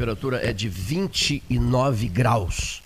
[0.00, 2.82] temperatura é de 29 graus.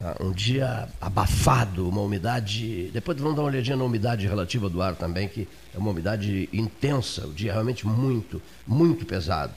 [0.00, 0.16] Tá?
[0.20, 2.90] Um dia abafado, uma umidade.
[2.92, 6.48] Depois vamos dar uma olhadinha na umidade relativa do ar também, que é uma umidade
[6.52, 9.54] intensa, o dia realmente muito, muito pesado.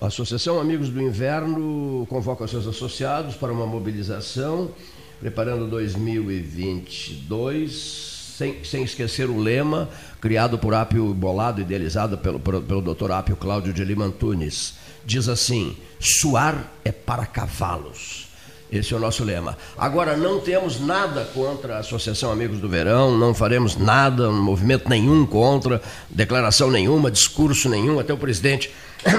[0.00, 4.72] A Associação Amigos do Inverno convoca seus associados para uma mobilização,
[5.20, 9.88] preparando 2022 sem, sem esquecer o lema
[10.20, 13.10] criado por Apio Bolado, idealizado pelo, pelo, pelo Dr.
[13.10, 14.74] Apio Cláudio de Lima Antunes.
[15.04, 18.28] Diz assim: suar é para cavalos.
[18.70, 19.56] Esse é o nosso lema.
[19.76, 25.24] Agora, não temos nada contra a Associação Amigos do Verão, não faremos nada, movimento nenhum
[25.26, 27.98] contra, declaração nenhuma, discurso nenhum.
[27.98, 28.70] Até o presidente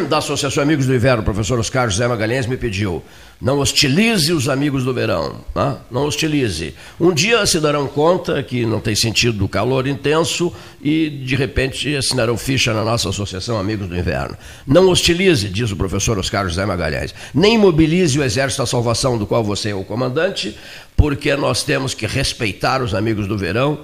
[0.10, 3.02] da Associação Amigos do Inverno, professor Oscar José Magalhães, me pediu:
[3.42, 5.78] não hostilize os amigos do verão, tá?
[5.90, 6.76] não hostilize.
[7.00, 11.96] Um dia se darão conta que não tem sentido o calor intenso e, de repente,
[11.96, 14.38] assinarão ficha na nossa Associação Amigos do Inverno.
[14.68, 17.16] Não hostilize, diz o professor Oscar José Magalhães.
[17.34, 20.58] Nem mobilize o Exército da Salvação, do qual você é o comandante,
[20.98, 23.80] porque nós temos que respeitar os amigos do verão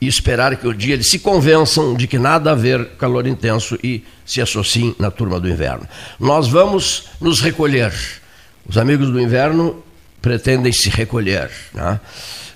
[0.00, 3.78] e esperar que o dia eles se convençam de que nada a ver calor intenso
[3.82, 5.86] e se associem na turma do inverno.
[6.20, 7.92] Nós vamos nos recolher.
[8.68, 9.82] Os amigos do inverno
[10.22, 11.50] pretendem se recolher.
[11.74, 12.00] Né?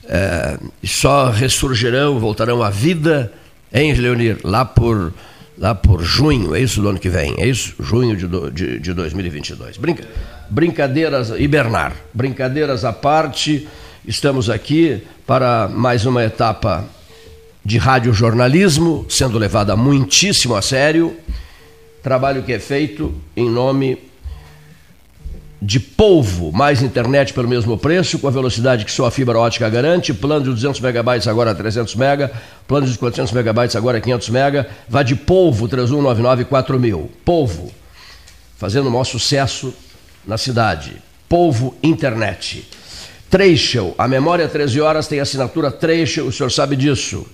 [0.04, 3.32] É, só ressurgirão, voltarão à vida
[3.72, 5.12] em Leonir, lá por,
[5.56, 7.74] lá por junho, é isso do ano que vem, é isso?
[7.80, 9.78] Junho de, de, de 2022.
[9.78, 10.04] Brinca,
[10.50, 13.66] brincadeiras, hibernar, brincadeiras à parte,
[14.06, 16.84] estamos aqui para mais uma etapa
[17.64, 21.16] de radiojornalismo, sendo levada muitíssimo a sério,
[22.02, 23.98] trabalho que é feito em nome
[25.60, 29.70] de polvo, mais internet pelo mesmo preço, com a velocidade que só a fibra ótica
[29.70, 32.32] garante, plano de 200 megabytes agora 300 mega,
[32.66, 37.10] plano de 400 megabytes agora 500 mega, vá de polvo 3199 4000.
[37.24, 37.70] Polvo,
[38.58, 39.72] fazendo o maior sucesso
[40.26, 40.96] na cidade.
[41.28, 42.68] Polvo Internet.
[43.30, 47.24] Trecho, a memória 13 horas tem assinatura Trecho, o senhor sabe disso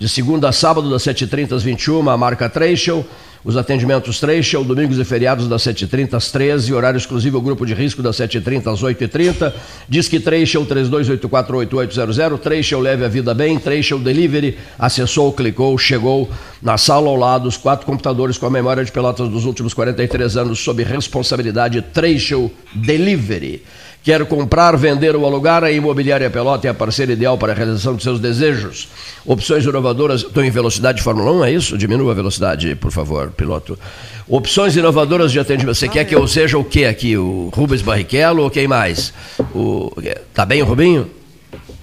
[0.00, 3.04] de segunda a sábado, das 7h30 às 21 a marca Trecho.
[3.44, 7.74] Os atendimentos Trecho, domingos e feriados das 7h30 às 13 horário exclusivo ao grupo de
[7.74, 9.52] risco das 7h30 às 8h30.
[9.86, 16.30] Diz que Trecho 32848800, Trecho leve a vida bem, Trecho Delivery, acessou, clicou, chegou
[16.62, 20.38] na sala ao lado, os quatro computadores com a memória de pelotas dos últimos 43
[20.38, 23.62] anos sob responsabilidade Trecho Delivery.
[24.02, 25.62] Quer comprar, vender ou alugar?
[25.62, 28.88] A Imobiliária Pelota é a parceira ideal para a realização de seus desejos.
[29.26, 30.22] Opções inovadoras.
[30.22, 31.76] Estou em velocidade de Fórmula 1, é isso?
[31.76, 33.78] Diminua a velocidade, por favor, piloto.
[34.26, 35.74] Opções inovadoras de atendimento.
[35.74, 37.14] Você quer que eu seja o quê aqui?
[37.14, 39.12] O Rubens Barrichello ou quem mais?
[39.54, 39.92] O...
[40.32, 41.10] Tá bem o Rubinho?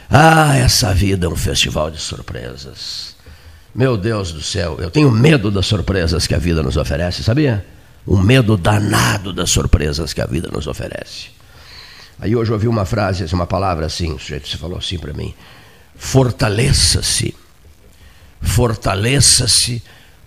[0.09, 3.15] Ah, essa vida é um festival de surpresas.
[3.73, 7.65] Meu Deus do céu, eu tenho medo das surpresas que a vida nos oferece, sabia?
[8.07, 11.27] Um medo danado das surpresas que a vida nos oferece.
[12.19, 15.13] Aí hoje eu ouvi uma frase, uma palavra assim, o sujeito se falou assim para
[15.13, 15.33] mim:
[15.95, 17.35] fortaleça-se
[18.41, 19.83] fortaleça-se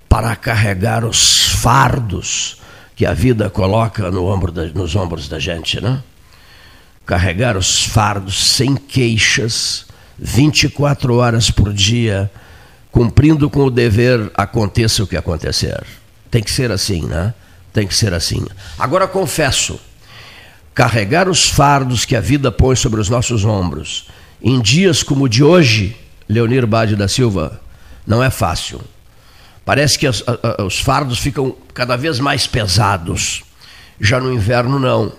[0.08, 2.58] para carregar os fardos
[2.94, 6.02] que a vida coloca no ombro da, nos ombros da gente, né?
[7.06, 9.86] Carregar os fardos sem queixas,
[10.18, 12.30] 24 horas por dia,
[12.90, 15.82] cumprindo com o dever, aconteça o que acontecer.
[16.30, 17.32] Tem que ser assim, né?
[17.72, 18.46] Tem que ser assim.
[18.78, 19.80] Agora confesso,
[20.74, 24.08] carregar os fardos que a vida põe sobre os nossos ombros,
[24.42, 25.96] em dias como o de hoje,
[26.28, 27.61] Leonir Bade da Silva,
[28.06, 28.80] não é fácil.
[29.64, 30.24] Parece que os,
[30.64, 33.44] os fardos ficam cada vez mais pesados.
[34.00, 35.12] Já no inverno, não.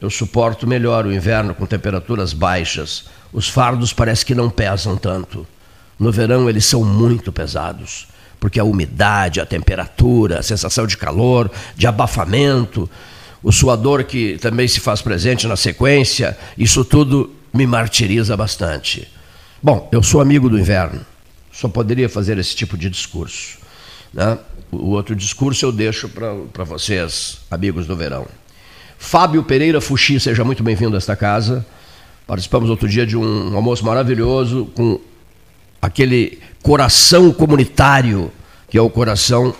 [0.00, 3.06] eu suporto melhor o inverno com temperaturas baixas.
[3.32, 5.46] Os fardos parece que não pesam tanto.
[5.98, 8.08] No verão eles são muito pesados,
[8.38, 12.88] porque a umidade, a temperatura, a sensação de calor, de abafamento,
[13.42, 19.08] o suador que também se faz presente na sequência, isso tudo me martiriza bastante.
[19.62, 21.00] Bom, eu sou amigo do inverno,
[21.60, 23.58] só poderia fazer esse tipo de discurso.
[24.14, 24.38] Né?
[24.72, 28.26] O outro discurso eu deixo para vocês, amigos do verão.
[28.98, 31.66] Fábio Pereira Fuxi, seja muito bem-vindo a esta casa.
[32.26, 34.98] Participamos outro dia de um almoço maravilhoso com
[35.82, 38.32] aquele coração comunitário
[38.70, 39.54] que é o coração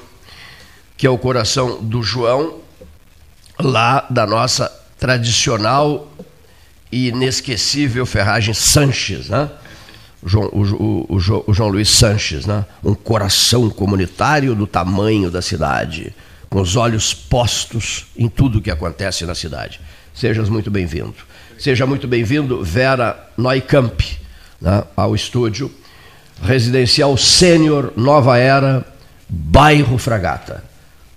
[0.97, 2.61] que é o coração do João
[3.59, 6.11] lá da nossa tradicional
[6.91, 9.51] e inesquecível Ferragem Sanches, né?
[10.25, 12.65] João, o, o, o, João Luiz Sanches, né?
[12.85, 16.15] um coração comunitário do tamanho da cidade,
[16.49, 19.81] com os olhos postos em tudo que acontece na cidade.
[20.15, 21.15] Sejas muito bem-vindo.
[21.59, 24.01] Seja muito bem-vindo, Vera Neukamp,
[24.61, 24.85] né?
[24.97, 25.71] ao estúdio
[26.43, 28.85] Residencial Sênior Nova Era,
[29.29, 30.65] bairro Fragata.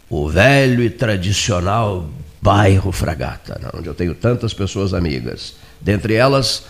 [0.10, 2.10] O velho e tradicional
[2.42, 3.70] bairro Fragata, né?
[3.74, 5.56] onde eu tenho tantas pessoas amigas.
[5.82, 6.64] Dentre elas,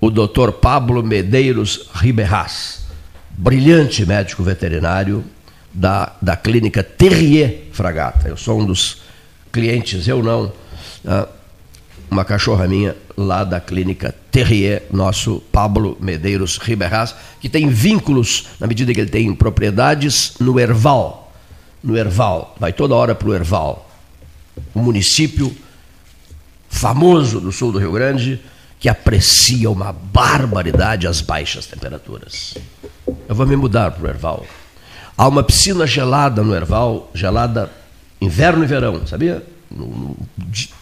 [0.00, 2.86] o doutor Pablo Medeiros Riberas,
[3.30, 5.24] brilhante médico veterinário
[5.72, 8.28] da, da clínica Terrier Fragata.
[8.28, 9.02] Eu sou um dos
[9.52, 10.52] clientes, eu não,
[11.04, 11.26] né?
[12.10, 18.66] uma cachorra minha lá da clínica Terrier, nosso Pablo Medeiros Riberas, que tem vínculos, na
[18.66, 21.32] medida que ele tem propriedades, no Erval.
[21.82, 23.88] No Erval, vai toda hora para o Erval,
[24.74, 25.54] um município
[26.68, 28.40] famoso do sul do Rio Grande,
[28.78, 32.54] que aprecia uma barbaridade as baixas temperaturas.
[33.28, 34.46] Eu vou me mudar para o Erval.
[35.16, 37.70] Há uma piscina gelada no Erval, gelada
[38.20, 39.42] inverno e verão, sabia?
[39.70, 40.16] No,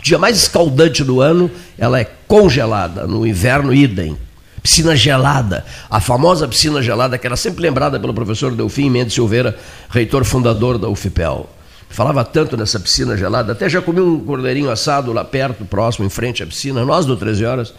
[0.02, 4.16] dia mais escaldante do ano, ela é congelada, no inverno, idem.
[4.62, 9.56] Piscina gelada, a famosa piscina gelada que era sempre lembrada pelo professor Delfim Mendes Silveira,
[9.90, 11.48] reitor fundador da UFPEL.
[11.88, 16.10] Falava tanto nessa piscina gelada, até já comi um cordeirinho assado lá perto, próximo, em
[16.10, 16.84] frente à piscina.
[16.84, 17.74] Nós do 13 horas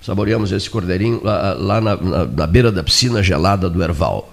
[0.00, 4.32] saboreamos esse cordeirinho lá, lá na, na, na, beira da piscina gelada do Erval.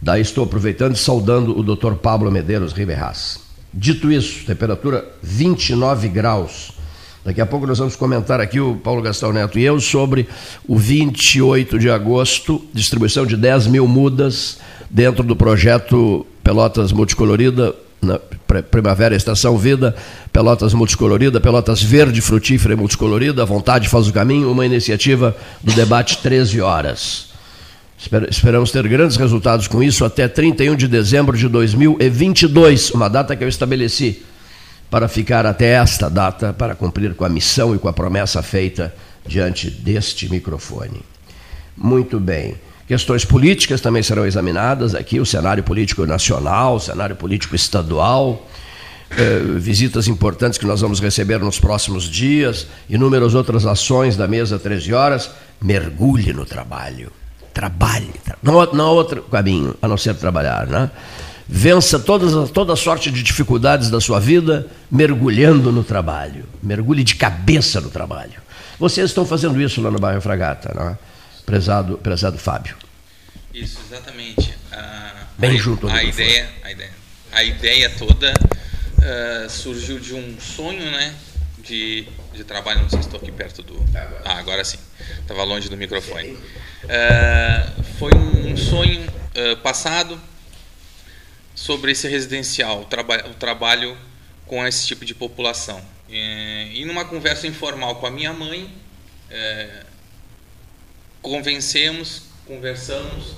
[0.00, 1.94] Daí estou aproveitando e saudando o Dr.
[1.94, 3.38] Pablo Medeiros Riberas.
[3.72, 6.72] Dito isso, temperatura 29 graus.
[7.24, 10.28] Daqui a pouco nós vamos comentar aqui, o Paulo Gastão Neto e eu, sobre
[10.66, 14.58] o 28 de agosto, distribuição de 10 mil mudas
[14.90, 17.72] dentro do projeto Pelotas Multicolorida,
[18.70, 19.94] Primavera Estação Vida,
[20.32, 25.72] Pelotas Multicolorida, Pelotas Verde Frutífera e Multicolorida, a vontade faz o caminho, uma iniciativa do
[25.72, 27.30] debate 13 horas.
[28.28, 33.44] Esperamos ter grandes resultados com isso até 31 de dezembro de 2022, uma data que
[33.44, 34.22] eu estabeleci
[34.90, 38.92] para ficar até esta data, para cumprir com a missão e com a promessa feita
[39.24, 41.00] diante deste microfone.
[41.76, 42.56] Muito bem.
[42.86, 48.46] Questões políticas também serão examinadas aqui, o cenário político nacional, o cenário político estadual,
[49.16, 54.58] eh, visitas importantes que nós vamos receber nos próximos dias, inúmeras outras ações da mesa
[54.58, 55.30] 13 horas.
[55.60, 57.12] Mergulhe no trabalho.
[57.52, 58.10] Trabalhe.
[58.42, 60.90] Não, há outro caminho a não ser trabalhar, né?
[61.46, 66.44] Vença todas, toda sorte de dificuldades da sua vida mergulhando no trabalho.
[66.62, 68.40] Mergulhe de cabeça no trabalho.
[68.78, 70.98] Vocês estão fazendo isso lá no bairro Fragata, não é?
[71.52, 72.74] Prezado, prezado Fábio.
[73.52, 74.54] Isso, exatamente.
[75.36, 75.86] Bem a, junto.
[75.86, 76.90] A ideia, a ideia,
[77.30, 81.14] a ideia toda uh, surgiu de um sonho, né?
[81.58, 83.78] De, de trabalho, não sei se estou aqui perto do.
[84.24, 84.78] Ah, agora sim.
[85.20, 86.32] Estava longe do microfone.
[86.32, 90.18] Uh, foi um sonho uh, passado
[91.54, 93.96] sobre esse residencial, o, traba o trabalho
[94.46, 95.82] com esse tipo de população.
[96.08, 98.74] E, e numa conversa informal com a minha mãe,
[101.22, 103.36] convencemos, conversamos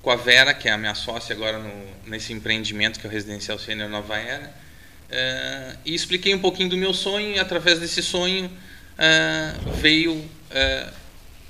[0.00, 1.72] com a Vera, que é a minha sócia agora no,
[2.06, 6.76] nesse empreendimento que é o Residencial Sênior Nova Era, uh, e expliquei um pouquinho do
[6.76, 10.92] meu sonho e através desse sonho uh, veio uh,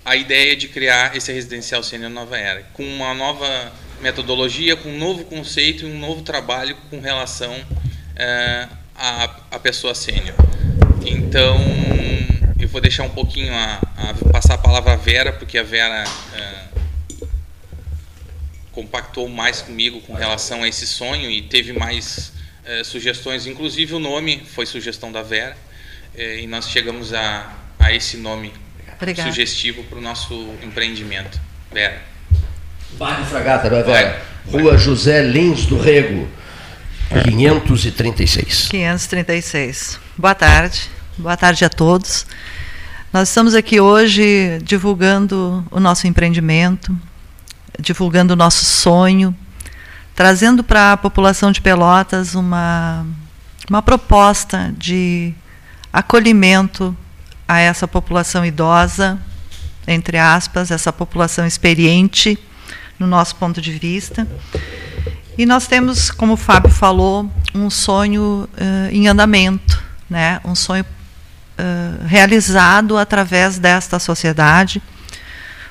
[0.05, 4.99] a ideia de criar esse Residencial Sênior Nova Era, com uma nova metodologia, com um
[4.99, 7.55] novo conceito e um novo trabalho com relação
[8.95, 10.37] à, à pessoa sênior.
[11.05, 11.59] Então,
[12.77, 16.05] vou deixar um pouquinho a, a, passar a palavra à Vera, porque a Vera
[16.35, 16.65] é,
[18.71, 22.35] compactou mais comigo com relação a esse sonho e teve mais
[22.67, 25.57] é, sugestões, inclusive o nome foi sugestão da Vera,
[26.15, 28.53] é, e nós chegamos a, a esse nome
[28.95, 29.31] Obrigada.
[29.31, 31.41] sugestivo para o nosso empreendimento.
[31.73, 32.03] Vera.
[32.99, 34.23] Bairro Fragata, não é Vera?
[34.45, 34.61] Vai.
[34.61, 36.29] Rua José Lins do Rego,
[37.25, 38.69] 536.
[38.69, 39.99] 536.
[40.19, 40.91] Boa tarde.
[41.17, 42.27] Boa tarde a todos.
[43.17, 46.95] Nós estamos aqui hoje divulgando o nosso empreendimento,
[47.81, 49.35] divulgando o nosso sonho,
[50.15, 53.07] trazendo para a população de Pelotas uma,
[53.71, 55.33] uma proposta de
[55.91, 56.95] acolhimento
[57.49, 59.19] a essa população idosa,
[59.89, 62.39] entre aspas, essa população experiente,
[62.99, 64.29] no nosso ponto de vista.
[65.39, 70.39] E nós temos, como o Fábio falou, um sonho uh, em andamento, né?
[70.45, 70.85] um sonho
[72.07, 74.83] realizado através desta sociedade,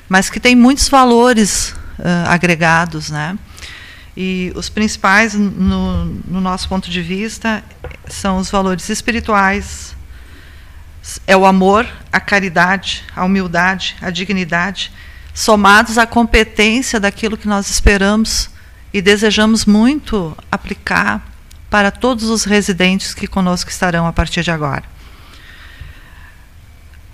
[0.08, 3.10] mas que tem muitos valores uh, agregados.
[3.10, 3.38] Né?
[4.16, 7.62] E os principais, no, no nosso ponto de vista,
[8.08, 9.94] são os valores espirituais,
[11.26, 14.90] é o amor, a caridade, a humildade, a dignidade,
[15.32, 18.50] somados à competência daquilo que nós esperamos
[18.92, 21.22] e desejamos muito aplicar
[21.68, 24.95] para todos os residentes que conosco estarão a partir de agora.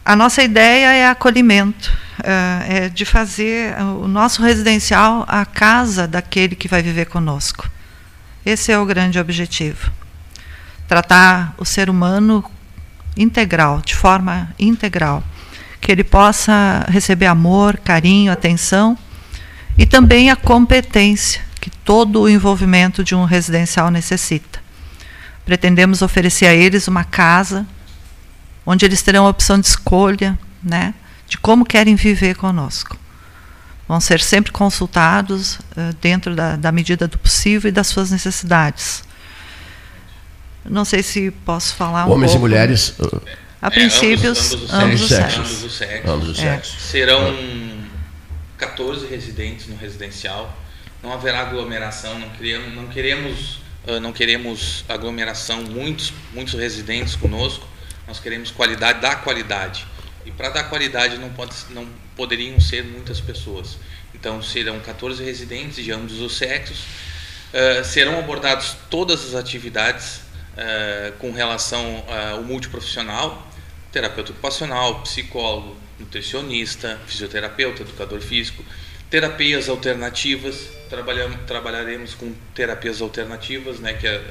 [0.04, 1.97] A nossa ideia é acolhimento,
[2.66, 7.71] é de fazer o nosso residencial a casa daquele que vai viver conosco.
[8.44, 9.92] Esse é o grande objetivo.
[10.88, 12.44] Tratar o ser humano
[13.16, 15.23] integral, de forma integral,
[15.80, 18.99] que ele possa receber amor, carinho, atenção
[19.78, 24.61] e também a competência que todo o envolvimento de um residencial necessita.
[25.44, 27.64] Pretendemos oferecer a eles uma casa
[28.64, 30.95] onde eles terão a opção de escolha, né,
[31.28, 32.97] de como querem viver conosco.
[33.88, 39.02] Vão ser sempre consultados uh, dentro da, da medida do possível e das suas necessidades.
[40.64, 42.47] Não sei se posso falar um Homens pouco.
[42.47, 42.95] e mulheres.
[43.61, 45.37] A princípio, ambos, ambos, os sexos.
[45.38, 46.11] Ambos os sexos.
[46.11, 46.42] Ambos os É.
[46.42, 46.83] sexos.
[46.83, 47.35] Serão
[48.57, 50.57] 14 residentes no residencial.
[51.02, 57.66] Não haverá aglomeração, não queremos, não queremos, ah, não queremos aglomeração, muitos, muitos residentes conosco.
[58.12, 59.87] Nós queremos qualidade, dar qualidade.
[60.26, 63.78] E para dar qualidade não, pode, não poderiam ser muitas pessoas.
[64.14, 66.85] Então serão 14 residentes de ambos os sexos.
[67.54, 70.21] Ah, serão abordadas todas as atividades
[70.59, 73.50] ah, com relação ao multiprofissional,
[73.90, 78.62] terapeuta ocupacional, psicólogo, nutricionista, fisioterapeuta, educador físico,
[79.09, 84.23] terapias alternativas, trabalhamos, trabalharemos com terapias alternativas, né, que é,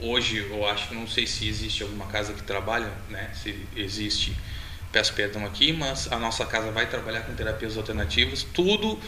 [0.00, 4.36] hoje eu acho que não sei se existe alguma casa que trabalha, né, se existe,
[4.92, 8.98] peço perdão aqui, mas a nossa casa vai trabalhar com terapias alternativas, tudo,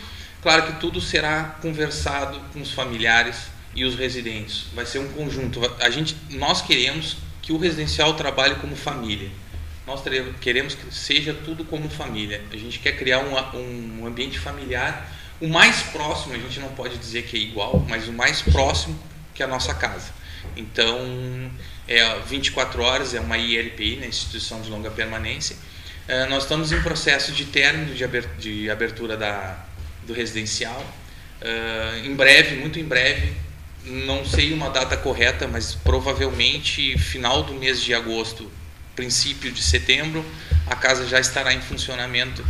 [0.43, 5.61] claro que tudo será conversado com os familiares e os residentes, vai ser um conjunto,
[5.81, 9.31] a gente, nós queremos que o residencial trabalhe como família,
[9.89, 10.03] nós
[10.39, 12.45] queremos que seja tudo como família.
[12.53, 16.99] A gente quer criar um, um ambiente familiar, o mais próximo, a gente não pode
[16.99, 18.99] dizer que é igual, mas o mais próximo
[19.33, 20.13] que a nossa casa.
[20.59, 21.51] Então,
[21.87, 25.57] é 24 horas, é uma ILPI, né, Instituição de Longa Permanência.
[26.09, 29.65] Eh, nós estamos em processo de término de aber- de abertura da,
[30.07, 30.85] do residencial.
[31.41, 33.33] Eh, em breve, muito em breve,
[33.85, 38.51] não sei uma data correta, mas provavelmente final do mês de agosto,
[38.97, 40.25] princípio de setembro,
[40.67, 42.45] a casa já estará em funcionamento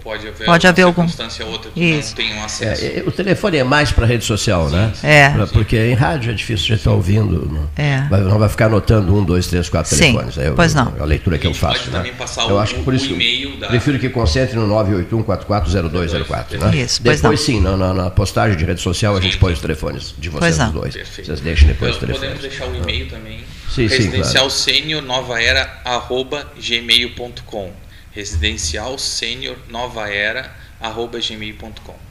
[0.03, 2.11] Pode haver, Pode haver algum- circunstância ou outra que Isso.
[2.11, 2.85] não tenham acesso.
[2.85, 4.93] É, é, o telefone é mais para rede social, né?
[5.03, 5.29] É.
[5.31, 7.47] Pra- porque em rádio é difícil de estar ouvindo.
[7.51, 8.07] Não, É.
[8.09, 10.39] vai, não vai ficar anotando um, dois, três, quatro Sim, telefones.
[10.39, 10.95] Aí eu- pois não.
[10.99, 11.79] A leitura que A eu faço.
[11.79, 11.97] pode né?
[11.99, 16.59] também passar eu o- acho que por isso e-mail da- prefiro que concentre no 981440204.
[16.59, 16.77] Né?
[16.77, 17.47] Isso, pois depois não.
[17.47, 19.39] sim, na, na- na postagem de rede social a gente Sim.
[19.39, 20.67] põe os telefones de Pois vocês não.
[20.69, 20.95] os dois.
[20.95, 21.27] Perfeito.
[21.27, 22.37] Vocês deixem depois os Então, telefones.
[22.41, 23.39] Podemos deixar o e-mail também.
[23.69, 24.51] Sim, sim, Residencial claro.
[24.51, 27.71] Sênior Nova Era arroba gmail.com.
[28.13, 32.11] Residencial Sênior Nova Era arroba gmail.com.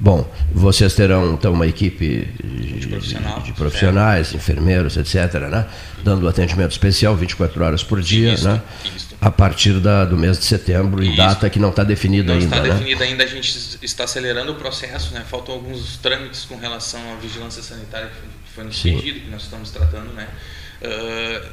[0.00, 5.66] Bom, vocês terão então uma equipe de, de, profissional, de profissionais, enfermeiros, etc., né?
[6.04, 8.62] dando atendimento especial 24 horas por dia, Isso, né?
[8.94, 9.16] isso.
[9.20, 11.16] a partir da, do mês de setembro, em Isso.
[11.16, 12.56] data que não está definida Não ainda.
[12.56, 12.74] está né?
[12.74, 15.24] definida ainda, a gente está acelerando o processo, né?
[15.28, 18.98] Faltam alguns trâmites com relação à vigilância sanitária que foi nos Sim.
[18.98, 20.28] pedido, que nós estamos tratando, né?
[20.80, 21.48] Ah,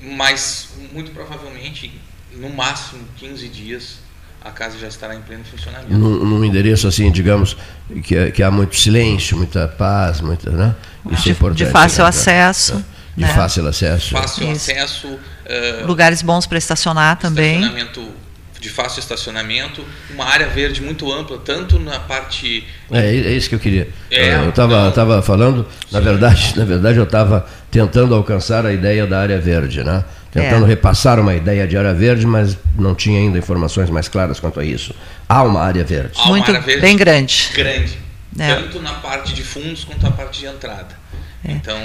[0.00, 1.92] mas, muito provavelmente,
[2.34, 3.98] no máximo 15 dias,
[4.42, 5.92] a casa já estará em pleno funcionamento.
[5.92, 7.56] Num, num endereço assim, digamos,
[8.02, 10.74] que, que há muito silêncio, muita paz, muita, né?
[11.10, 11.64] Isso é de, importante.
[11.64, 12.08] de fácil né?
[12.08, 12.84] acesso,
[13.16, 13.34] De né?
[13.34, 14.10] fácil acesso.
[14.10, 14.70] Fácil Isso.
[14.70, 17.56] acesso, ah, lugares bons para estacionar também.
[17.56, 18.20] estacionamento
[18.60, 23.54] de fácil estacionamento, uma área verde muito ampla, tanto na parte É, é isso que
[23.54, 23.88] eu queria.
[24.10, 24.92] É, eu estava não.
[24.92, 29.82] tava falando, na verdade, na verdade eu estava tentando alcançar a ideia da área verde,
[29.82, 30.04] né?
[30.32, 30.68] Tentando É.
[30.68, 34.64] repassar uma ideia de área verde, mas não tinha ainda informações mais claras quanto a
[34.64, 34.94] isso.
[35.28, 36.12] Há uma área verde.
[36.16, 37.50] Há uma Muito área verde bem grande.
[37.54, 37.98] grande,
[38.38, 38.54] É.
[38.54, 41.00] tanto na parte de fundos quanto na parte de entrada.
[41.42, 41.76] Então,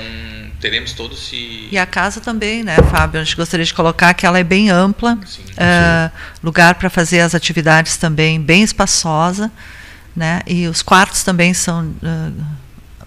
[0.60, 3.22] teremos todos se E a casa também, né, Fábio?
[3.22, 6.12] A gente gostaria de colocar que ela é bem ampla, Sim, ah,
[6.44, 9.50] lugar para fazer as atividades também bem espaçosa,
[10.14, 10.42] né?
[10.46, 12.32] E os quartos também são ah,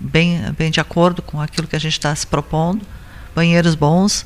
[0.01, 2.81] bem, bem de acordo com aquilo que a gente está se propondo,
[3.37, 4.25] banheiros bons.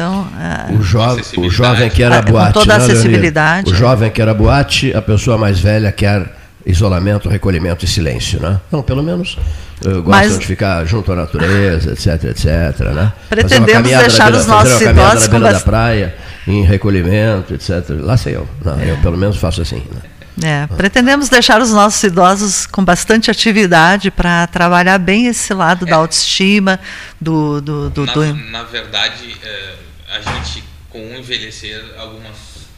[0.00, 1.54] Então, ah, O, jo o acessibilidade.
[1.54, 2.52] jovem quer Ah, a com boate.
[2.54, 3.70] toda a né, acessibilidade.
[3.70, 6.34] O jovem quer a boate, a pessoa mais velha quer
[6.64, 8.58] isolamento, recolhimento e silêncio, né?
[8.72, 9.36] Não, pelo menos
[9.84, 13.12] eh, gostam Mas- de ficar junto à natureza, etc, etc, né?
[13.12, 16.14] Fazer Pretendemos deixar beira, os nossos fazer uma caminhada idosos na com beira da praia,
[16.46, 17.84] em recolhimento, etc.
[18.00, 18.48] Lá sei eu.
[18.64, 19.82] Não, Eu pelo menos faço assim.
[19.90, 20.00] Né?
[20.42, 25.96] É, pretendemos deixar os nossos idosos com bastante atividade para trabalhar bem esse lado da
[25.96, 26.80] autoestima,
[27.20, 29.74] do, do, do, na, do- na verdade, eh,
[30.10, 32.68] a gente, com o envelhecer, algumas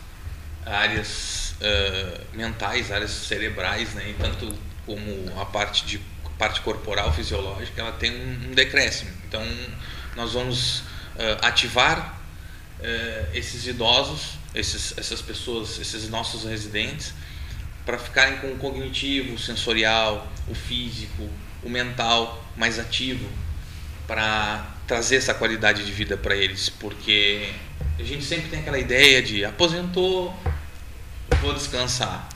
[0.64, 6.00] áreas eh, mentais, áreas cerebrais, né, e tanto como a parte de
[6.38, 9.10] parte corporal, fisiológica, ela tem um, um decréscimo.
[9.26, 9.42] Então,
[10.16, 10.82] nós vamos
[11.16, 12.20] eh, ativar
[12.80, 17.14] eh, esses idosos, esses, essas pessoas, esses nossos residentes,
[17.86, 21.28] para ficarem com o cognitivo, o sensorial, o físico,
[21.62, 23.28] o mental mais ativo,
[24.06, 27.48] para trazer essa qualidade de vida para eles, porque
[27.98, 30.38] a gente sempre tem aquela ideia de aposentou,
[31.40, 32.28] vou descansar.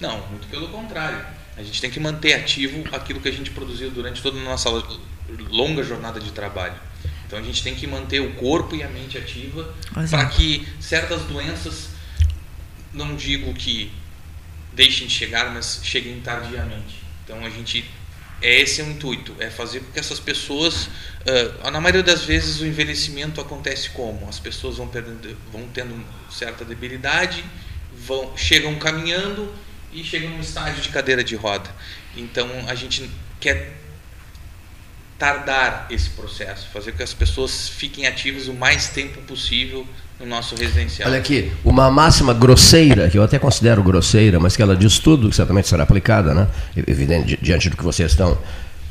[0.00, 1.24] Não, muito pelo contrário.
[1.56, 4.68] A gente tem que manter ativo aquilo que a gente produziu durante toda a nossa
[5.50, 6.74] longa jornada de trabalho.
[7.28, 9.72] Então a gente tem que manter o corpo e a mente ativa
[10.10, 11.90] para que certas doenças,
[12.92, 13.92] não digo que
[14.72, 17.04] deixem de chegar, mas cheguem tardiamente.
[17.22, 17.88] Então a gente
[18.42, 20.88] é esse o intuito, é fazer com que essas pessoas,
[21.62, 26.04] ah, na maioria das vezes o envelhecimento acontece como as pessoas vão perdendo, vão tendo
[26.30, 27.44] certa debilidade,
[27.94, 29.52] vão chegam caminhando
[29.92, 31.70] e chegam num estágio de cadeira de roda.
[32.16, 33.76] Então a gente quer
[35.18, 39.86] tardar esse processo, fazer com que as pessoas fiquem ativas o mais tempo possível
[40.20, 41.08] no nosso residencial.
[41.08, 45.30] Olha aqui, uma máxima grosseira, que eu até considero grosseira, mas que ela diz tudo,
[45.30, 46.46] que certamente será aplicada, né?
[46.86, 48.36] evidente, di- diante do que vocês estão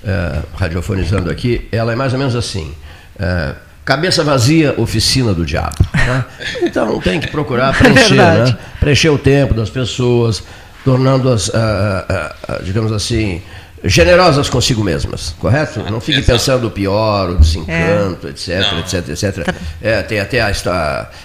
[0.03, 2.73] eh, radiofonizando aqui, ela é mais ou menos assim.
[3.19, 3.53] eh,
[3.85, 5.75] cabeça vazia, oficina do diabo.
[5.93, 6.25] né?
[6.63, 8.57] Então tem que procurar preencher, né?
[8.79, 10.43] preencher o tempo das pessoas,
[10.85, 13.41] tornando-as, ah, digamos assim,
[13.83, 15.79] generosas consigo mesmas, correto?
[15.89, 18.79] Não fique pensando o pior, o desencanto, etc, Não.
[18.79, 19.55] etc, etc.
[19.81, 20.71] É, tem até a, histó-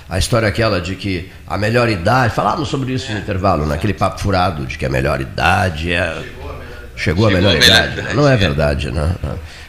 [0.09, 4.21] a história aquela de que a melhor idade, falávamos sobre isso no intervalo, naquele papo
[4.21, 6.23] furado de que a melhor idade é.
[6.97, 7.99] Chegou a Chegou melhor, a melhor idade.
[8.01, 8.37] idade, Não é é.
[8.37, 9.15] verdade, né?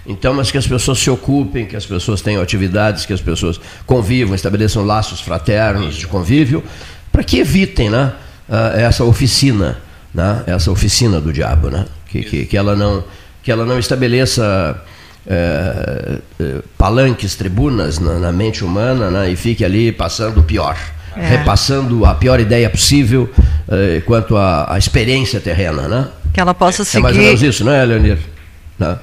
[0.05, 3.59] Então, mas que as pessoas se ocupem, que as pessoas tenham atividades, que as pessoas
[3.87, 6.63] convivam, estabeleçam laços fraternos de convívio,
[7.11, 8.13] para que evitem né,
[8.47, 9.79] ah, essa oficina,
[10.13, 11.85] né, essa oficina do diabo, né?
[12.23, 13.04] Que, que, que ela não
[13.43, 14.75] que ela não estabeleça
[15.28, 16.17] eh,
[16.78, 20.78] palanques, tribunas na, na mente humana né, e fique ali passando o pior,
[21.17, 21.28] É.
[21.38, 23.30] repassando a pior ideia possível
[23.69, 26.08] eh, quanto à, à experiência terrena, né?
[26.34, 27.49] que ela possa É mais ou menos seguir.
[27.51, 28.17] isso, não é, Leonir?
[28.78, 28.97] Né?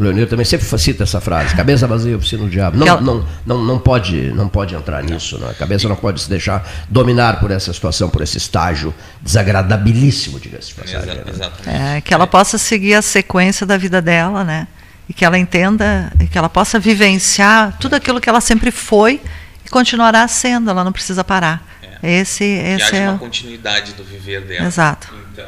[0.00, 2.74] O Leonir também sempre cita essa frase, cabeça vazia, oficina do diabo.
[2.78, 5.50] Não, não, não, não, pode, não pode entrar nisso, né?
[5.50, 10.68] a cabeça não pode se deixar dominar por essa situação, por esse estágio desagradabilíssimo, diga-se
[10.68, 11.14] de passagem.
[11.16, 11.24] Né?
[11.28, 11.68] exatamente.
[11.68, 14.68] É, que ela possa seguir a sequência da vida dela, né?
[15.06, 19.20] E que ela entenda, e que ela possa vivenciar tudo aquilo que ela sempre foi
[19.66, 21.62] e continuará sendo, ela não precisa parar.
[22.02, 24.66] Esse, que esse haja é uma o- continuidade do viver dela.
[24.66, 25.12] Exato.
[25.30, 25.44] Então,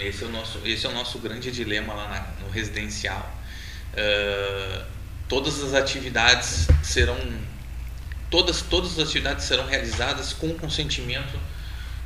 [0.00, 3.38] esse é o nosso, esse é o nosso grande dilema lá na- no residencial.
[3.96, 4.84] Ah,
[5.28, 7.18] todas as atividades serão
[8.30, 11.38] todas todas as atividades serão realizadas com consentimento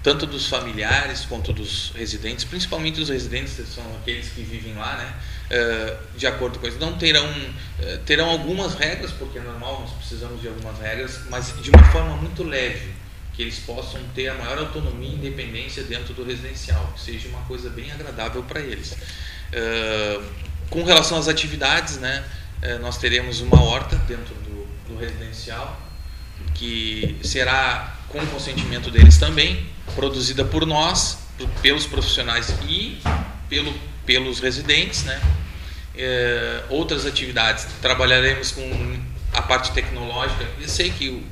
[0.07, 4.97] tanto dos familiares quanto dos residentes, principalmente os residentes, que são aqueles que vivem lá,
[4.97, 5.15] né?
[5.51, 6.79] Uh, de acordo com isso.
[6.79, 11.53] Não terão, uh, terão algumas regras, porque é normal, nós precisamos de algumas regras, mas
[11.61, 12.95] de uma forma muito leve,
[13.35, 17.41] que eles possam ter a maior autonomia e independência dentro do residencial, que seja uma
[17.41, 18.93] coisa bem agradável para eles.
[18.93, 20.23] Uh,
[20.71, 22.25] com relação às atividades, né,
[22.81, 25.81] nós teremos uma horta dentro do, do residencial,
[26.55, 31.19] que será com o consentimento deles também, produzida por nós,
[31.61, 32.99] pelos profissionais e
[33.49, 33.75] pelo,
[34.05, 35.21] pelos residentes, né?
[35.99, 39.01] É, outras atividades, trabalharemos com
[39.33, 40.47] a parte tecnológica.
[40.61, 41.23] Eu sei que o,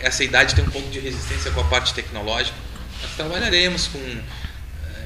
[0.00, 2.56] essa idade tem um pouco de resistência com a parte tecnológica,
[3.02, 3.98] mas trabalharemos com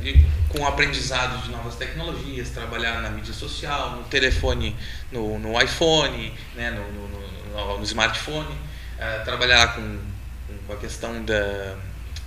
[0.04, 4.74] é, com o aprendizado de novas tecnologias, trabalhar na mídia social, no telefone,
[5.12, 9.98] no, no iPhone, né, no, no, no, no smartphone, uh, trabalhar com,
[10.66, 11.76] com a questão da,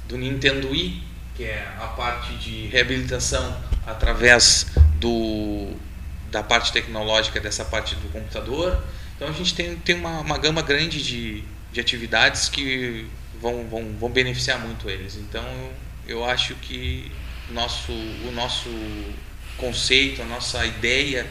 [0.08, 1.04] do Nintendo Wii,
[1.36, 4.68] que é a parte de reabilitação através
[5.00, 5.74] do,
[6.30, 8.84] da parte tecnológica dessa parte do computador.
[9.16, 13.08] Então a gente tem, tem uma, uma gama grande de, de atividades que
[13.42, 15.16] vão, vão, vão beneficiar muito eles.
[15.16, 15.44] Então
[16.08, 17.12] eu acho que
[17.52, 18.70] nosso, o nosso
[19.58, 21.26] conceito, a nossa ideia,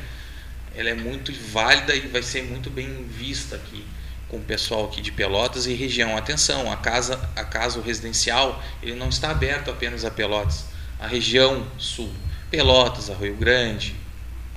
[0.74, 3.84] ela é muito válida e vai ser muito bem vista aqui
[4.28, 6.16] com o pessoal aqui de Pelotas e região.
[6.16, 10.66] Atenção, a casa, a casa residencial, ele não está aberto apenas a Pelotas.
[11.00, 12.12] A região sul,
[12.50, 13.96] Pelotas, Rio Grande,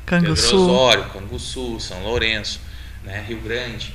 [0.05, 0.43] Canguçu.
[0.43, 2.59] Pedro Osório, Canguçu, São Lourenço,
[3.03, 3.93] né, Rio Grande.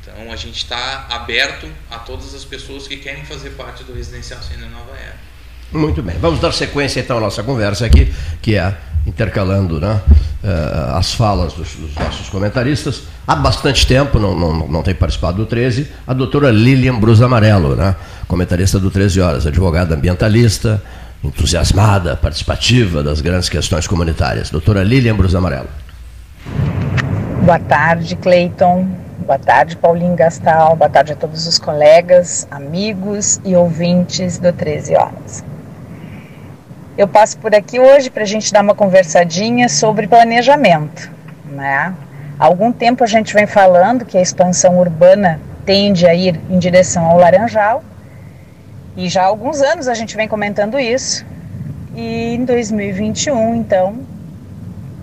[0.00, 4.40] Então a gente está aberto a todas as pessoas que querem fazer parte do Residencial
[4.42, 5.27] Cena Nova Era.
[5.72, 6.16] Muito bem.
[6.20, 8.74] Vamos dar sequência então à nossa conversa aqui, que é
[9.06, 10.00] intercalando né,
[10.44, 13.02] uh, as falas dos, dos, nossos comentaristas.
[13.26, 17.74] Há bastante tempo, não, não, não tem participado do 13, a doutora Lilian Brus Amarelo,
[17.74, 17.94] né,
[18.26, 20.82] comentarista do 13 Horas, advogada ambientalista,
[21.22, 24.50] entusiasmada, participativa das grandes questões comunitárias.
[24.50, 25.68] Doutora Lilian Brus Amarelo.
[27.44, 28.88] Boa tarde, Cleiton.
[29.26, 30.76] Boa tarde, Paulinho Gastal.
[30.76, 35.44] Boa tarde a todos os colegas, amigos e ouvintes do 13 Horas.
[36.98, 41.08] Eu passo por aqui hoje para a gente dar uma conversadinha sobre planejamento.
[41.44, 41.94] Né?
[42.36, 46.58] Há algum tempo a gente vem falando que a expansão urbana tende a ir em
[46.58, 47.84] direção ao Laranjal,
[48.96, 51.24] e já há alguns anos a gente vem comentando isso,
[51.94, 54.00] e em 2021, então,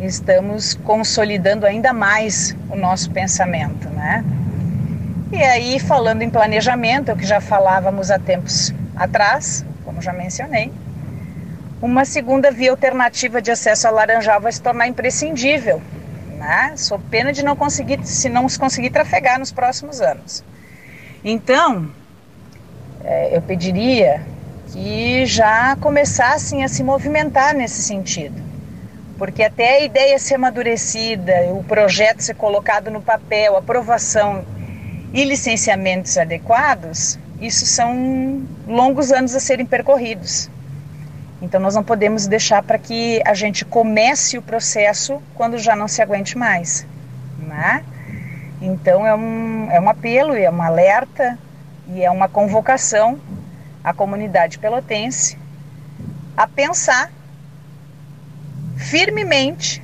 [0.02, 4.22] estamos consolidando ainda mais o nosso pensamento, né?
[5.32, 10.74] E aí, falando em planejamento, o que já falávamos há tempos atrás, como já mencionei,
[11.86, 15.80] uma segunda via alternativa de acesso ao Laranjal vai se tornar imprescindível,
[16.36, 16.74] né?
[16.76, 20.44] Sou pena de não conseguir, se não se conseguir trafegar nos próximos anos.
[21.24, 21.92] Então,
[23.04, 24.26] é, eu pediria
[24.74, 28.42] que já começassem a se movimentar nesse sentido,
[29.16, 34.44] porque até a ideia ser amadurecida, o projeto ser colocado no papel, aprovação
[35.14, 40.50] e licenciamentos adequados, isso são longos anos a serem percorridos.
[41.42, 45.88] Então nós não podemos deixar para que a gente comece o processo quando já não
[45.88, 46.88] se aguente mais,
[47.38, 47.84] né?
[48.62, 51.38] Então é um, é um apelo, é um alerta
[51.88, 53.20] e é uma convocação
[53.84, 55.38] à comunidade pelotense
[56.36, 57.12] a pensar
[58.78, 59.84] firmemente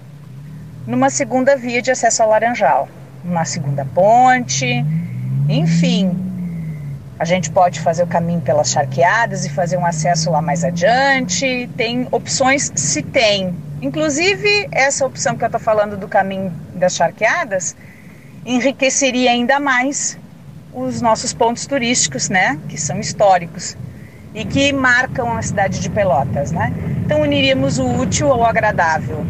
[0.88, 2.90] numa segunda via de acesso ao Laranjal,
[3.24, 4.86] uma segunda ponte,
[5.48, 6.31] enfim,
[7.22, 11.70] a gente pode fazer o caminho pelas charqueadas e fazer um acesso lá mais adiante.
[11.78, 13.54] Tem opções, se tem.
[13.80, 17.76] Inclusive, essa opção que eu estou falando do caminho das charqueadas
[18.44, 20.18] enriqueceria ainda mais
[20.74, 22.58] os nossos pontos turísticos, né?
[22.68, 23.78] Que são históricos
[24.34, 26.74] e que marcam a cidade de Pelotas, né?
[27.06, 29.24] Então, uniríamos o útil ao agradável.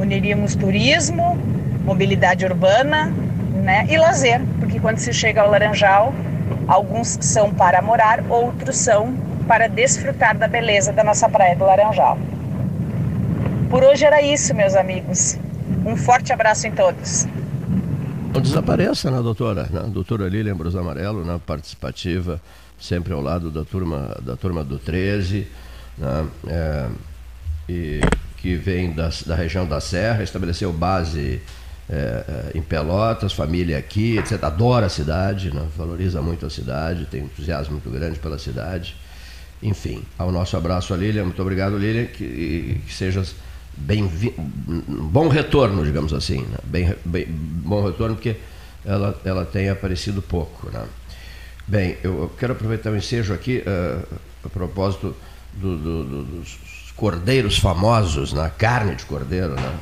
[0.00, 1.38] Uniríamos turismo,
[1.84, 3.12] mobilidade urbana,
[3.62, 3.86] né?
[3.88, 6.12] E lazer, porque quando se chega ao Laranjal
[6.66, 9.14] Alguns são para morar, outros são
[9.46, 12.18] para desfrutar da beleza da nossa praia do Laranjal.
[13.70, 15.38] Por hoje era isso, meus amigos.
[15.84, 17.26] Um forte abraço em todos.
[18.32, 19.68] Não desapareça, né, doutora?
[19.70, 19.88] Né?
[19.92, 22.40] Doutora Lilian Bros Amarelo, né, participativa,
[22.78, 25.46] sempre ao lado da turma, da turma do 13,
[25.96, 26.88] né, é,
[27.68, 28.00] e
[28.36, 31.40] que vem das, da região da Serra, estabeleceu base
[31.88, 31.94] é,
[32.54, 34.42] é, em Pelotas, família aqui, etc.
[34.42, 35.66] Adora a cidade, né?
[35.76, 38.96] valoriza muito a cidade, tem entusiasmo muito grande pela cidade.
[39.62, 43.22] Enfim, ao nosso abraço a Lília, muito obrigado, Lília, que, que seja
[43.76, 44.10] bem
[44.88, 46.58] bom retorno, digamos assim, né?
[46.64, 48.36] bem, bem, bom retorno, porque
[48.84, 50.68] ela, ela tem aparecido pouco.
[50.70, 50.84] Né?
[51.68, 55.14] Bem, eu quero aproveitar o ensejo aqui, uh, a propósito
[55.54, 56.58] do, do, dos
[56.96, 58.50] cordeiros famosos, né?
[58.58, 59.78] carne de cordeiro, né?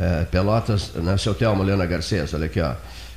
[0.00, 2.72] É, Pelotas, né, seu Telmo Helena Garcês, olha aqui, ó.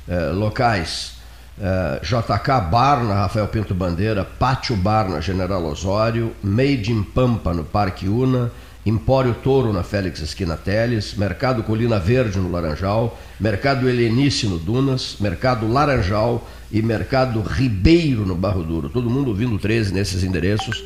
[0.06, 1.14] É, locais,
[1.58, 7.54] é, JK Bar na Rafael Pinto Bandeira, Pátio Bar na General Osório, Made in Pampa
[7.54, 8.50] no Parque Una,
[8.84, 15.16] Empório Touro na Félix Esquina Teles, Mercado Colina Verde no Laranjal, Mercado Helenice no Dunas,
[15.20, 18.90] Mercado Laranjal e Mercado Ribeiro no Barro Duro.
[18.90, 20.84] Todo mundo ouvindo 13 nesses endereços.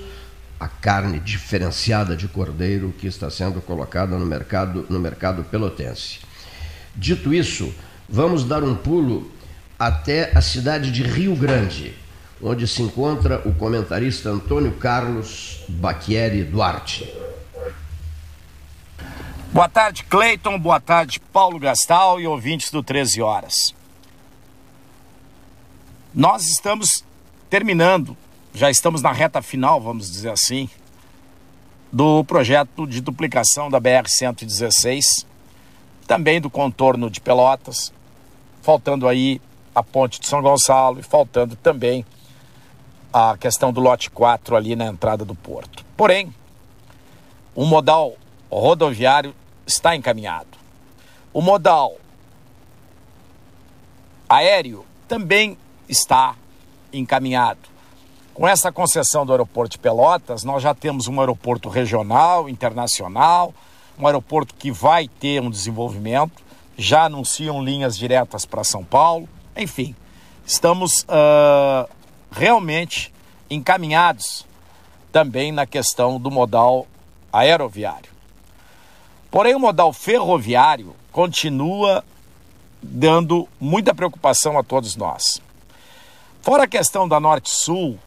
[0.58, 6.18] A carne diferenciada de cordeiro que está sendo colocada no mercado, no mercado pelotense.
[6.94, 7.72] Dito isso,
[8.08, 9.30] vamos dar um pulo
[9.78, 11.94] até a cidade de Rio Grande,
[12.42, 17.08] onde se encontra o comentarista Antônio Carlos Bacchieri Duarte.
[19.52, 20.58] Boa tarde, Cleiton.
[20.58, 23.74] Boa tarde, Paulo Gastal e ouvintes do 13 Horas.
[26.14, 27.04] Nós estamos
[27.48, 28.16] terminando,
[28.54, 30.68] já estamos na reta final, vamos dizer assim,
[31.92, 35.26] do projeto de duplicação da BR-116,
[36.06, 37.92] também do contorno de Pelotas,
[38.62, 39.40] faltando aí
[39.74, 42.04] a ponte de São Gonçalo e faltando também
[43.12, 45.84] a questão do lote 4 ali na entrada do porto.
[45.96, 46.32] Porém,
[47.54, 48.16] o modal
[48.50, 49.34] rodoviário
[49.66, 50.48] está encaminhado.
[51.32, 51.96] O modal
[54.28, 55.56] aéreo também
[55.88, 56.34] está
[56.92, 57.60] encaminhado.
[58.38, 63.52] Com essa concessão do aeroporto de Pelotas, nós já temos um aeroporto regional, internacional,
[63.98, 66.40] um aeroporto que vai ter um desenvolvimento,
[66.76, 69.92] já anunciam linhas diretas para São Paulo, enfim,
[70.46, 71.90] estamos uh,
[72.30, 73.12] realmente
[73.50, 74.46] encaminhados
[75.10, 76.86] também na questão do modal
[77.32, 78.12] aeroviário.
[79.32, 82.04] Porém, o modal ferroviário continua
[82.80, 85.42] dando muita preocupação a todos nós.
[86.40, 87.98] Fora a questão da Norte-Sul,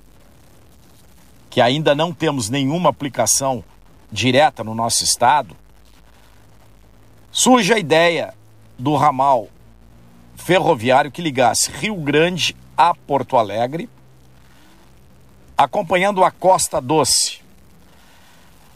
[1.51, 3.61] que ainda não temos nenhuma aplicação
[4.09, 5.53] direta no nosso estado,
[7.29, 8.33] surge a ideia
[8.79, 9.49] do ramal
[10.33, 13.89] ferroviário que ligasse Rio Grande a Porto Alegre,
[15.57, 17.41] acompanhando a Costa Doce.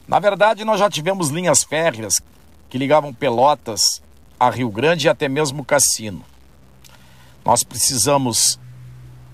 [0.05, 2.21] Na verdade, nós já tivemos linhas férreas
[2.69, 4.03] que ligavam Pelotas
[4.37, 6.25] a Rio Grande e até mesmo Cassino.
[7.45, 8.59] Nós precisamos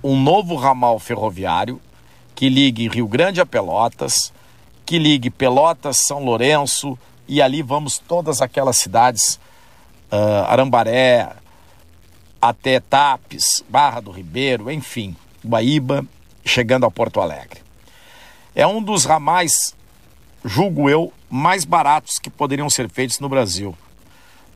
[0.04, 1.82] um novo ramal ferroviário
[2.42, 4.34] que ligue Rio Grande a Pelotas,
[4.84, 9.40] que ligue Pelotas, São Lourenço e ali vamos todas aquelas cidades,
[10.12, 11.30] uh, Arambaré,
[12.42, 16.04] até Tapes, Barra do Ribeiro, enfim, Guaíba,
[16.44, 17.62] chegando a Porto Alegre.
[18.56, 19.76] É um dos ramais,
[20.44, 23.78] julgo eu, mais baratos que poderiam ser feitos no Brasil.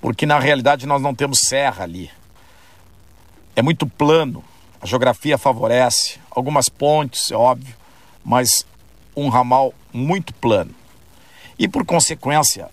[0.02, 2.10] Porque na realidade nós não temos serra ali.
[3.56, 4.44] É muito plano,
[4.86, 7.76] a geografia favorece, algumas pontes, é óbvio,
[8.24, 8.64] mas
[9.16, 10.70] um ramal muito plano.
[11.58, 12.70] E por consequência,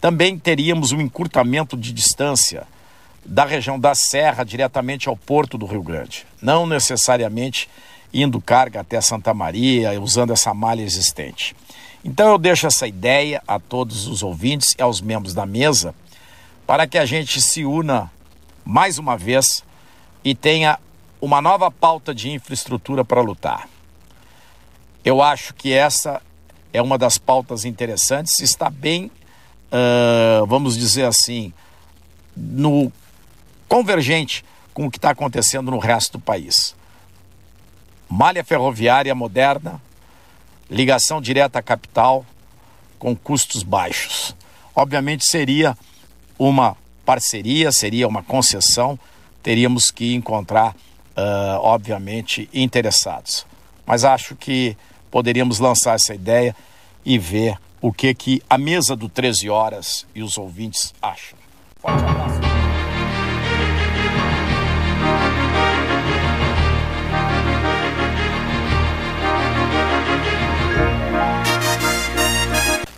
[0.00, 2.66] também teríamos um encurtamento de distância
[3.24, 7.70] da região da Serra diretamente ao porto do Rio Grande, não necessariamente
[8.12, 11.54] indo carga até Santa Maria, usando essa malha existente.
[12.04, 15.94] Então eu deixo essa ideia a todos os ouvintes e aos membros da mesa
[16.66, 18.10] para que a gente se una
[18.64, 19.62] mais uma vez
[20.24, 20.76] e tenha
[21.22, 23.68] uma nova pauta de infraestrutura para lutar.
[25.04, 26.20] Eu acho que essa
[26.72, 31.52] é uma das pautas interessantes, está bem, uh, vamos dizer assim,
[32.36, 32.92] no
[33.68, 36.74] convergente com o que está acontecendo no resto do país.
[38.10, 39.80] Malha ferroviária moderna,
[40.68, 42.26] ligação direta à capital
[42.98, 44.34] com custos baixos.
[44.74, 45.78] Obviamente seria
[46.36, 48.98] uma parceria, seria uma concessão,
[49.40, 50.74] teríamos que encontrar,
[51.16, 53.46] uh, obviamente, interessados.
[53.86, 54.76] Mas acho que
[55.10, 56.54] poderíamos lançar essa ideia
[57.04, 61.38] e ver o que, que a mesa do 13 Horas e os ouvintes acham.
[61.80, 62.52] Forte abraço.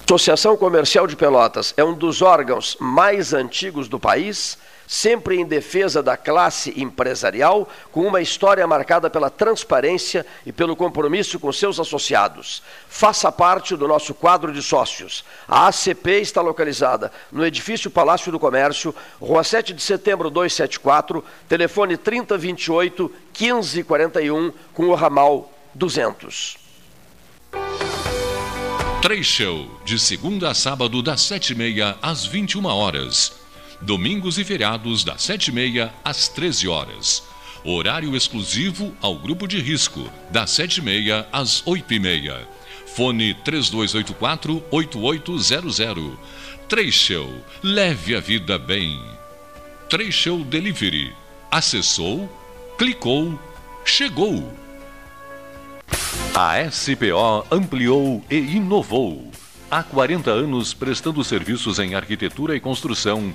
[0.07, 6.03] Associação Comercial de Pelotas é um dos órgãos mais antigos do país, sempre em defesa
[6.03, 12.63] da classe empresarial, com uma história marcada pela transparência e pelo compromisso com seus associados.
[12.89, 15.25] Faça parte do nosso quadro de sócios.
[15.49, 21.97] A ACP está localizada no edifício Palácio do Comércio, Rua 7 de Setembro 274, telefone
[21.97, 26.59] 3028 1541, com o ramal 200.
[29.03, 33.44] Três Show, de segunda a sábado, das sete e meia às vinte e uma horas.
[33.85, 37.23] Domingos e feriados, das sete e meia às treze horas.
[37.63, 42.49] Horário exclusivo ao grupo de risco, das sete e meia às oito e meia.
[42.97, 46.17] Fone 3284-8800.
[46.67, 47.29] Trecho,
[47.63, 48.99] leve a vida bem.
[49.91, 51.13] Trecho Delivery.
[51.51, 52.27] Acessou,
[52.79, 53.39] clicou,
[53.85, 54.51] chegou.
[56.35, 59.31] A SPO ampliou e inovou.
[59.71, 63.35] Há 40 anos prestando serviços em arquitetura e construção.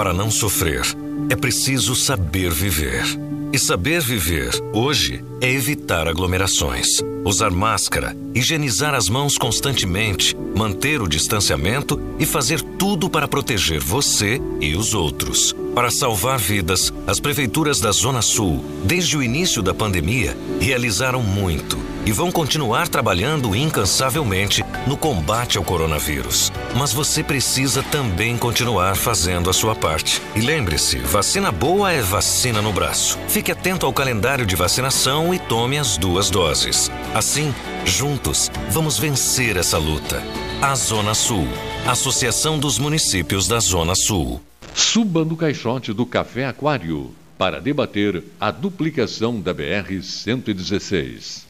[0.00, 0.80] Para não sofrer,
[1.28, 3.04] é preciso saber viver.
[3.52, 11.06] E saber viver, hoje, é evitar aglomerações, usar máscara, higienizar as mãos constantemente, manter o
[11.06, 15.54] distanciamento e fazer tudo para proteger você e os outros.
[15.74, 21.76] Para salvar vidas, as prefeituras da Zona Sul, desde o início da pandemia, realizaram muito
[22.06, 26.52] e vão continuar trabalhando incansavelmente no combate ao coronavírus.
[26.76, 30.20] Mas você precisa também continuar fazendo a sua parte.
[30.34, 33.18] E lembre-se, vacina boa é vacina no braço.
[33.28, 36.90] Fique atento ao calendário de vacinação e tome as duas doses.
[37.14, 40.22] Assim, juntos, vamos vencer essa luta.
[40.62, 41.46] A Zona Sul.
[41.86, 44.40] Associação dos Municípios da Zona Sul.
[44.74, 51.49] Suba no caixote do Café Aquário para debater a duplicação da BR-116.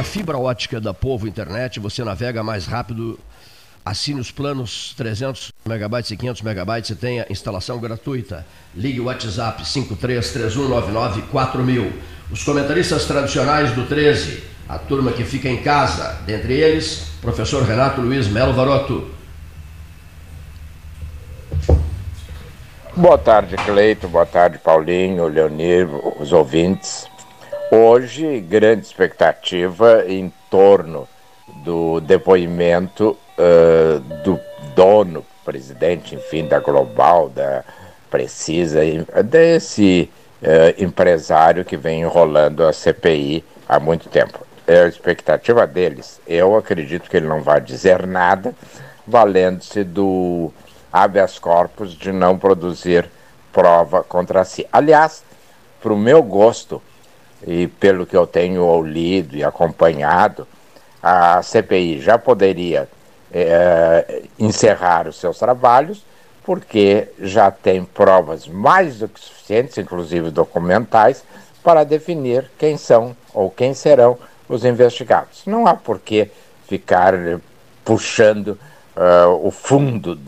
[0.00, 3.20] A fibra ótica da Povo Internet, você navega mais rápido.
[3.84, 8.46] Assine os planos 300 megabytes e 500 megabytes e tenha instalação gratuita.
[8.74, 11.92] Ligue o WhatsApp 5331994000.
[12.30, 18.00] Os comentaristas tradicionais do 13, a turma que fica em casa, dentre eles, professor Renato
[18.00, 19.06] Luiz Melo Varoto.
[22.96, 24.08] Boa tarde, Cleito.
[24.08, 25.86] Boa tarde, Paulinho, Leonir,
[26.18, 27.09] os ouvintes.
[27.72, 31.06] Hoje, grande expectativa em torno
[31.62, 34.40] do depoimento uh, do
[34.74, 37.62] dono, presidente, enfim, da Global, da
[38.10, 38.80] Precisa,
[39.22, 40.10] desse
[40.42, 44.44] uh, empresário que vem enrolando a CPI há muito tempo.
[44.66, 46.20] É a expectativa deles.
[46.26, 48.52] Eu acredito que ele não vai dizer nada,
[49.06, 50.52] valendo-se do
[50.92, 53.08] habeas corpus de não produzir
[53.52, 54.66] prova contra si.
[54.72, 55.22] Aliás,
[55.80, 56.82] para o meu gosto,
[57.46, 60.46] e pelo que eu tenho lido e acompanhado,
[61.02, 62.88] a CPI já poderia
[63.32, 66.04] é, encerrar os seus trabalhos,
[66.44, 71.24] porque já tem provas mais do que suficientes, inclusive documentais,
[71.62, 74.18] para definir quem são ou quem serão
[74.48, 75.42] os investigados.
[75.46, 76.30] Não há por que
[76.66, 77.14] ficar
[77.84, 78.58] puxando
[78.96, 80.18] uh, o fundo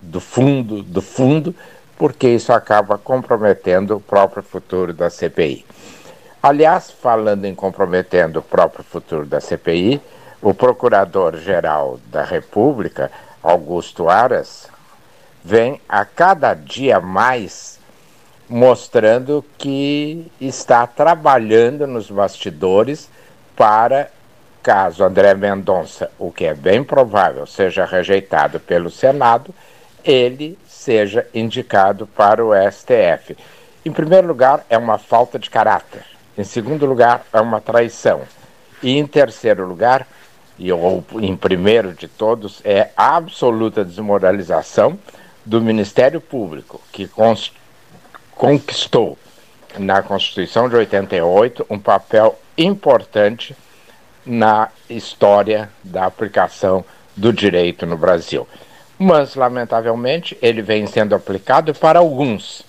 [0.00, 1.54] do fundo do fundo,
[1.96, 5.64] porque isso acaba comprometendo o próprio futuro da CPI.
[6.42, 10.02] Aliás, falando em comprometendo o próprio futuro da CPI,
[10.42, 14.68] o Procurador-Geral da República, Augusto Aras,
[15.44, 17.78] vem a cada dia mais
[18.48, 23.08] mostrando que está trabalhando nos bastidores
[23.54, 24.10] para,
[24.64, 29.54] caso André Mendonça, o que é bem provável, seja rejeitado pelo Senado,
[30.02, 33.36] ele seja indicado para o STF.
[33.84, 38.22] Em primeiro lugar, é uma falta de caráter em segundo lugar, é uma traição.
[38.82, 40.06] E em terceiro lugar,
[40.58, 44.98] e ou em primeiro de todos, é a absoluta desmoralização
[45.44, 47.10] do Ministério Público, que
[48.34, 49.18] conquistou
[49.78, 53.56] na Constituição de 88 um papel importante
[54.24, 56.84] na história da aplicação
[57.16, 58.46] do direito no Brasil.
[58.98, 62.62] Mas, lamentavelmente, ele vem sendo aplicado para alguns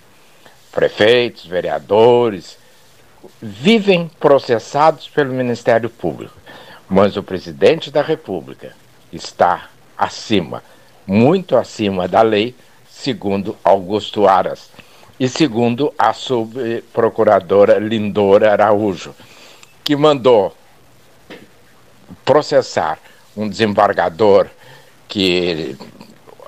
[0.71, 2.57] prefeitos, vereadores,
[3.41, 6.35] vivem processados pelo Ministério Público,
[6.89, 8.73] mas o presidente da República
[9.11, 10.63] está acima,
[11.05, 12.55] muito acima da lei,
[12.89, 14.69] segundo Augusto Aras
[15.19, 19.13] e segundo a subprocuradora Lindora Araújo,
[19.83, 20.55] que mandou
[22.25, 22.99] processar
[23.35, 24.47] um desembargador
[25.07, 25.77] que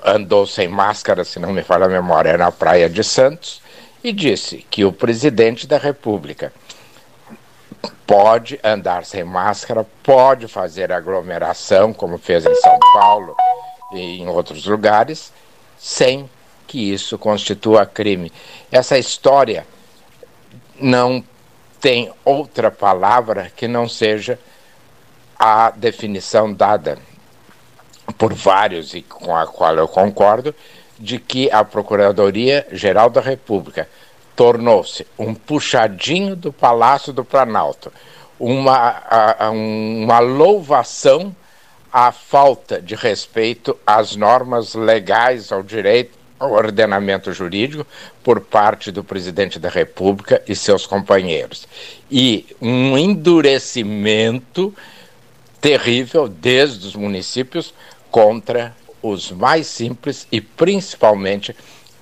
[0.04, 3.60] andou sem máscara, se não me falha a memória, na praia de Santos,
[4.06, 6.52] e disse que o presidente da República
[8.06, 13.34] pode andar sem máscara, pode fazer aglomeração, como fez em São Paulo
[13.92, 15.32] e em outros lugares,
[15.76, 16.30] sem
[16.68, 18.32] que isso constitua crime.
[18.70, 19.66] Essa história
[20.78, 21.24] não
[21.80, 24.38] tem outra palavra que não seja
[25.36, 26.96] a definição dada
[28.16, 30.54] por vários e com a qual eu concordo,
[30.96, 33.88] de que a Procuradoria Geral da República
[34.36, 37.90] tornou-se um puxadinho do Palácio do Planalto,
[38.38, 39.02] uma,
[39.50, 41.34] uma louvação
[41.90, 47.86] à falta de respeito às normas legais, ao direito, ao ordenamento jurídico
[48.22, 51.66] por parte do presidente da República e seus companheiros.
[52.10, 54.74] E um endurecimento
[55.62, 57.72] terrível desde os municípios
[58.10, 61.56] contra os mais simples e principalmente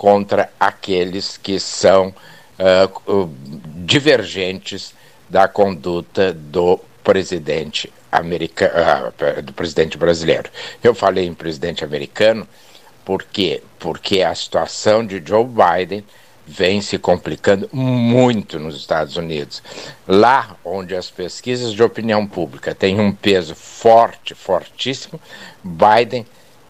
[0.05, 2.15] contra aqueles que são
[2.59, 3.31] uh,
[3.77, 4.93] divergentes
[5.31, 8.75] da conduta do presidente americano,
[9.09, 10.51] uh, do presidente brasileiro.
[10.83, 12.47] Eu falei em presidente americano
[13.03, 13.63] por quê?
[13.79, 16.05] Porque a situação de Joe Biden
[16.47, 19.63] vem se complicando muito nos Estados Unidos.
[20.07, 25.19] Lá onde as pesquisas de opinião pública têm um peso forte, fortíssimo,
[25.65, 26.27] Biden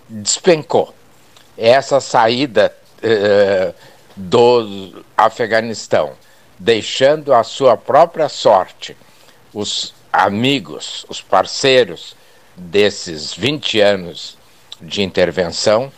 [0.08, 0.94] despencou.
[1.58, 2.72] Essa saída
[3.04, 3.72] eh,
[4.16, 6.12] do Afeganistão,
[6.58, 8.96] deixando a sua própria sorte,
[9.52, 12.16] os amigos, os parceiros
[12.56, 14.38] desses 20 anos
[14.80, 15.92] de intervenção,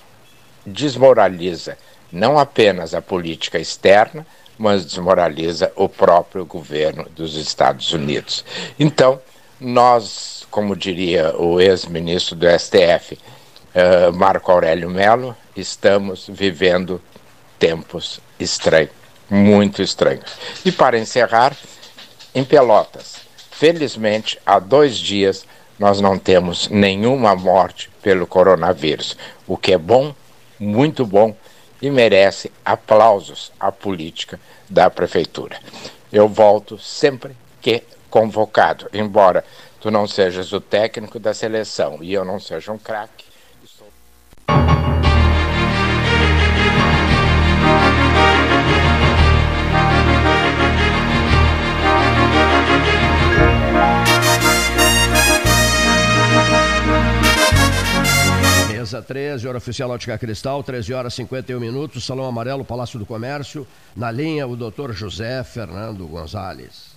[0.65, 1.79] desmoraliza
[2.11, 4.27] não apenas a política externa,
[4.59, 8.45] mas desmoraliza o próprio governo dos Estados Unidos.
[8.79, 9.21] Então,
[9.61, 13.19] nós, como diria o ex-ministro do STF,
[13.75, 17.01] eh, Marco Aurélio Melo, estamos vivendo
[17.59, 18.93] tempos estranhos,
[19.29, 20.31] muito estranhos.
[20.65, 21.57] E para encerrar,
[22.35, 23.17] em Pelotas,
[23.51, 25.47] felizmente, há dois dias
[25.79, 30.15] nós não temos nenhuma morte pelo coronavírus, o que é bom
[30.59, 31.37] muito bom
[31.81, 35.59] e merece aplausos à política da prefeitura.
[36.13, 39.45] Eu volto sempre que convocado, embora
[39.81, 43.27] tu não sejas o técnico da seleção e eu não seja um craque,
[58.87, 63.05] Mesa 13, hora oficial Ótica Cristal, 13 horas e 51 minutos, Salão Amarelo, Palácio do
[63.05, 63.67] Comércio.
[63.97, 66.95] Na linha, o doutor José Fernando Gonzalez.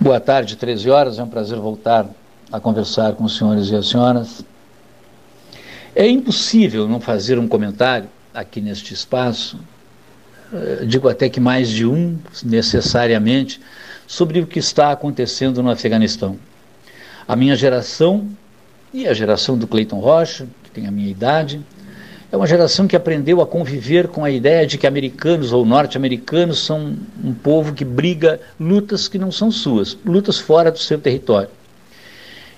[0.00, 1.18] Boa tarde, 13 horas.
[1.18, 2.06] É um prazer voltar
[2.50, 4.42] a conversar com os senhores e as senhoras.
[5.94, 9.60] É impossível não fazer um comentário aqui neste espaço,
[10.50, 13.60] eh, digo até que mais de um necessariamente,
[14.06, 16.38] sobre o que está acontecendo no Afeganistão.
[17.26, 18.28] A minha geração
[18.92, 21.60] e a geração do Clayton Rocha, que tem a minha idade,
[22.30, 26.58] é uma geração que aprendeu a conviver com a ideia de que americanos ou norte-americanos
[26.58, 31.50] são um povo que briga lutas que não são suas, lutas fora do seu território.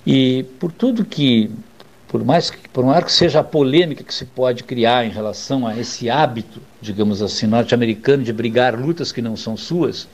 [0.06, 1.50] E por tudo que,
[2.08, 5.66] por mais que, por mais que seja a polêmica que se pode criar em relação
[5.66, 10.08] a esse hábito, digamos assim, norte-americano de brigar lutas que não são suas,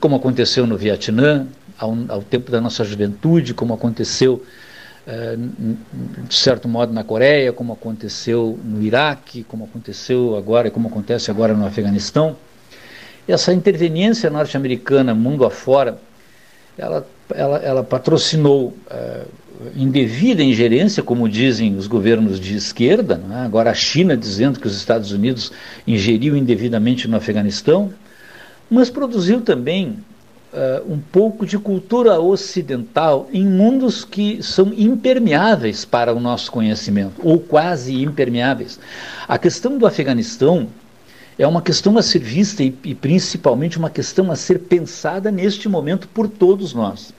[0.00, 1.46] como aconteceu no Vietnã,
[1.78, 4.42] ao, ao tempo da nossa juventude, como aconteceu,
[5.06, 5.36] eh,
[6.28, 11.30] de certo modo, na Coreia, como aconteceu no Iraque, como aconteceu agora e como acontece
[11.30, 12.36] agora no Afeganistão.
[13.26, 15.98] Essa interveniência norte-americana mundo afora,
[16.76, 19.24] ela, ela, ela patrocinou eh,
[19.76, 23.44] indevida ingerência, como dizem os governos de esquerda, é?
[23.44, 25.52] agora a China dizendo que os Estados Unidos
[25.86, 27.92] ingeriu indevidamente no Afeganistão,
[28.74, 29.98] mas produziu também
[30.52, 37.20] uh, um pouco de cultura ocidental em mundos que são impermeáveis para o nosso conhecimento,
[37.22, 38.80] ou quase impermeáveis.
[39.28, 40.66] A questão do Afeganistão
[41.38, 45.68] é uma questão a ser vista e, e principalmente uma questão a ser pensada neste
[45.68, 47.14] momento por todos nós.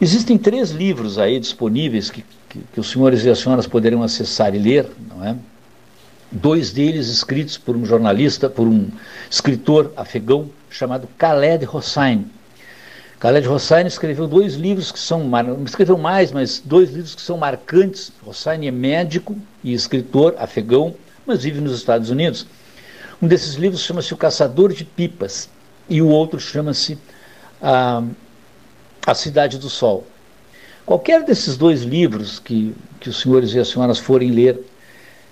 [0.00, 4.54] Existem três livros aí disponíveis que, que, que os senhores e as senhoras poderão acessar
[4.56, 5.36] e ler, não é?
[6.30, 8.88] Dois deles escritos por um jornalista, por um
[9.30, 12.26] escritor afegão chamado Khaled Hossein.
[13.20, 15.28] Khaled Hossein escreveu dois livros que são,
[15.64, 18.12] escreveu mais, mas dois livros que são marcantes.
[18.24, 20.94] Hossein é médico e escritor afegão,
[21.26, 22.46] mas vive nos Estados Unidos.
[23.20, 25.48] Um desses livros chama-se O Caçador de Pipas
[25.88, 26.96] e o outro chama-se
[27.60, 28.04] a,
[29.04, 30.06] a Cidade do Sol.
[30.86, 34.64] Qualquer desses dois livros que, que os senhores e as senhoras forem ler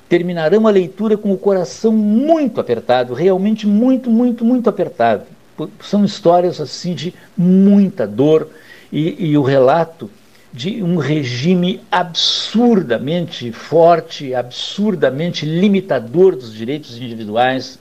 [0.08, 5.24] terminarão a leitura com o coração muito apertado, realmente muito, muito, muito apertado.
[5.80, 8.48] São histórias assim de muita dor
[8.92, 10.10] e, e o relato
[10.52, 17.78] de um regime absurdamente forte, absurdamente limitador dos direitos individuais,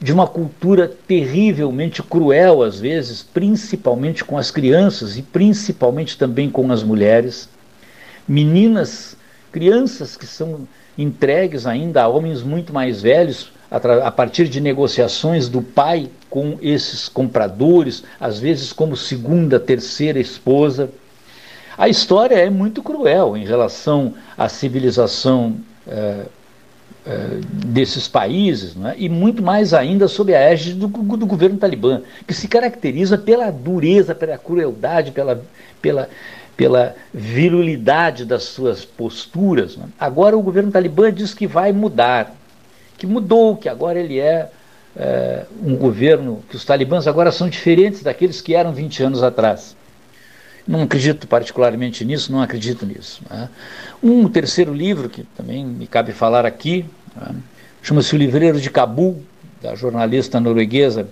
[0.00, 6.70] de uma cultura terrivelmente cruel às vezes, principalmente com as crianças e principalmente também com
[6.70, 7.48] as mulheres,
[8.28, 9.16] meninas,
[9.50, 10.66] crianças que são
[10.96, 17.08] entregues ainda a homens muito mais velhos, a, partir de negociações do pai com esses
[17.08, 20.90] compradores, às vezes como segunda, terceira esposa.
[21.76, 25.56] A história é muito cruel em relação à civilização
[25.88, 26.26] é,
[27.06, 28.94] é, desses países, é?
[28.98, 33.50] e muito mais ainda sob a égide do, do, governo talibã, que se caracteriza pela
[33.50, 35.42] dureza, pela crueldade, pela,
[35.80, 36.08] pela,
[36.62, 39.76] pela virulidade das suas posturas.
[39.98, 42.36] Agora o governo talibã diz que vai mudar,
[42.96, 44.48] que mudou, que agora ele é,
[44.96, 49.74] é um governo, que os talibãs agora são diferentes daqueles que eram 20 anos atrás.
[50.64, 53.20] Não acredito particularmente nisso, não acredito nisso.
[53.28, 53.48] Né?
[54.00, 56.86] Um terceiro livro, que também me cabe falar aqui,
[57.16, 57.34] né?
[57.82, 59.20] chama-se O Livreiro de Cabul,
[59.60, 61.08] da jornalista norueguesa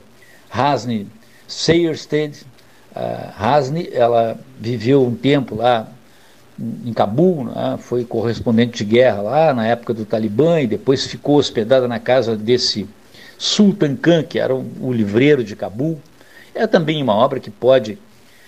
[0.49, 1.09] Hasni
[1.49, 2.47] Seyersted.
[3.39, 5.89] Hasni, ela viveu um tempo lá
[6.85, 7.79] em Cabul, né?
[7.79, 12.37] foi correspondente de guerra lá na época do Talibã e depois ficou hospedada na casa
[12.37, 12.87] desse
[13.39, 15.99] Sultan Khan, que era o livreiro de Cabul.
[16.55, 17.99] É também uma obra que pode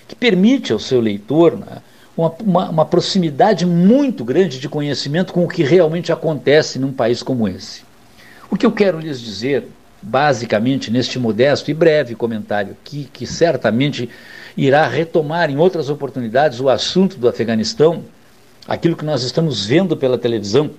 [0.07, 1.79] que permite ao seu leitor né,
[2.15, 7.23] uma, uma, uma, proximidade muito grande de conhecimento com o que realmente acontece num país
[7.23, 7.83] como esse.
[8.51, 9.69] O que eu quero lhes dizer,
[10.03, 14.11] basicamente, neste modesto e breve comentário aqui, que certamente
[14.57, 18.05] irá retomar em outras oportunidades o assunto do Afeganistão,
[18.67, 20.71] aquilo que nós estamos vendo pela televisão,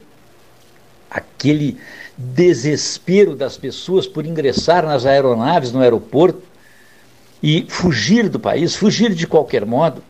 [1.10, 1.78] aquele
[2.18, 6.44] desespero das pessoas por ingressar nas aeronaves no aeroporto
[7.42, 10.04] e fugir do país, fugir de qualquer modo.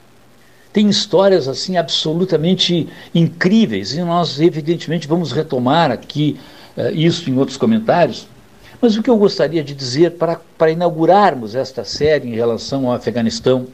[0.72, 6.40] Tem histórias assim absolutamente incríveis e nós evidentemente vamos retomar aqui
[6.76, 8.28] uh, isso em outros comentários.
[8.84, 12.92] Mas o que eu gostaria de dizer para, para inaugurarmos esta série em relação ao
[12.92, 13.66] Afeganistão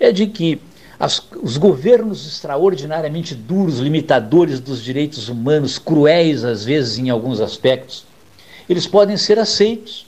[0.00, 0.60] é de que
[0.98, 8.04] as, os governos extraordinariamente duros, limitadores dos direitos humanos, cruéis às vezes em alguns aspectos,
[8.68, 10.06] eles podem ser aceitos,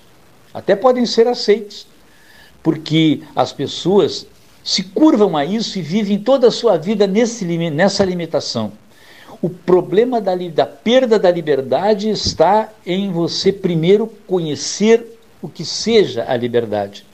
[0.52, 1.86] até podem ser aceitos,
[2.60, 4.26] porque as pessoas
[4.64, 8.72] se curvam a isso e vivem toda a sua vida nesse, nessa limitação.
[9.44, 16.24] O problema da, da perda da liberdade está em você primeiro conhecer o que seja
[16.26, 17.04] a liberdade.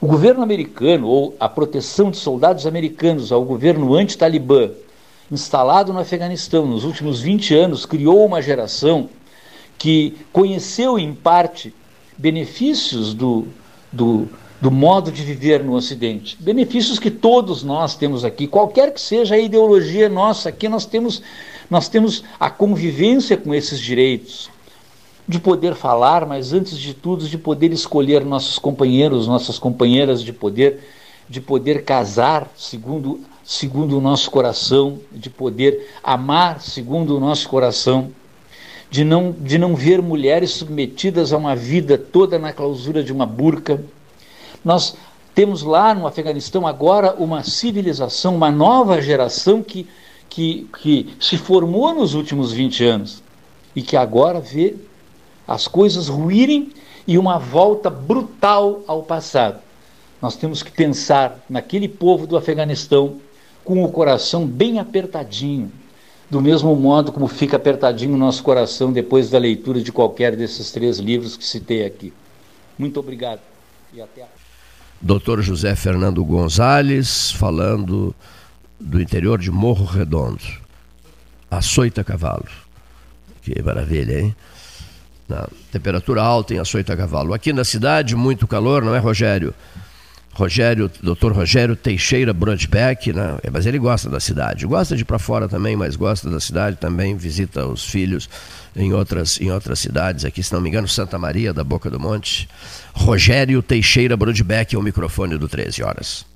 [0.00, 4.72] O governo americano, ou a proteção de soldados americanos ao governo anti-talibã,
[5.30, 9.08] instalado no Afeganistão nos últimos 20 anos, criou uma geração
[9.78, 11.72] que conheceu, em parte,
[12.18, 13.46] benefícios do,
[13.92, 14.28] do,
[14.60, 16.36] do modo de viver no Ocidente.
[16.40, 21.22] Benefícios que todos nós temos aqui, qualquer que seja a ideologia nossa, aqui nós temos,
[21.68, 24.48] nós temos a convivência com esses direitos,
[25.26, 30.32] de poder falar, mas antes de tudo de poder escolher nossos companheiros, nossas companheiras, de
[30.32, 30.80] poder,
[31.28, 38.10] de poder casar segundo, segundo o nosso coração, de poder amar segundo o nosso coração.
[38.90, 43.26] De não, de não ver mulheres submetidas a uma vida toda na clausura de uma
[43.26, 43.82] burca,
[44.64, 44.96] nós
[45.34, 49.86] temos lá no Afeganistão agora uma civilização, uma nova geração que,
[50.28, 53.22] que, que se formou nos últimos 20 anos
[53.74, 54.76] e que agora vê
[55.46, 56.72] as coisas ruírem
[57.06, 59.60] e uma volta brutal ao passado.
[60.22, 63.20] Nós temos que pensar naquele povo do Afeganistão
[63.64, 65.70] com o coração bem apertadinho,
[66.30, 70.70] do mesmo modo como fica apertadinho o nosso coração depois da leitura de qualquer desses
[70.70, 72.12] três livros que citei aqui.
[72.78, 73.40] Muito obrigado
[73.92, 74.33] e até a
[75.04, 75.42] Dr.
[75.42, 78.14] José Fernando Gonzalez, falando
[78.80, 80.42] do interior de Morro Redondo.
[81.50, 82.46] Açoita Cavalo.
[83.42, 84.34] Que maravilha, hein?
[85.70, 87.34] Temperatura alta em Açoita Cavalo.
[87.34, 89.52] Aqui na cidade, muito calor, não é, Rogério?
[90.34, 91.32] Rogério, Dr.
[91.32, 93.38] Rogério Teixeira Brandbeck, né?
[93.42, 94.66] É, mas ele gosta da cidade.
[94.66, 98.28] Gosta de ir para fora também, mas gosta da cidade também, visita os filhos
[98.74, 102.00] em outras, em outras cidades, aqui, se não me engano, Santa Maria da Boca do
[102.00, 102.48] Monte.
[102.92, 106.26] Rogério Teixeira Brandbeck, é o microfone do 13 horas.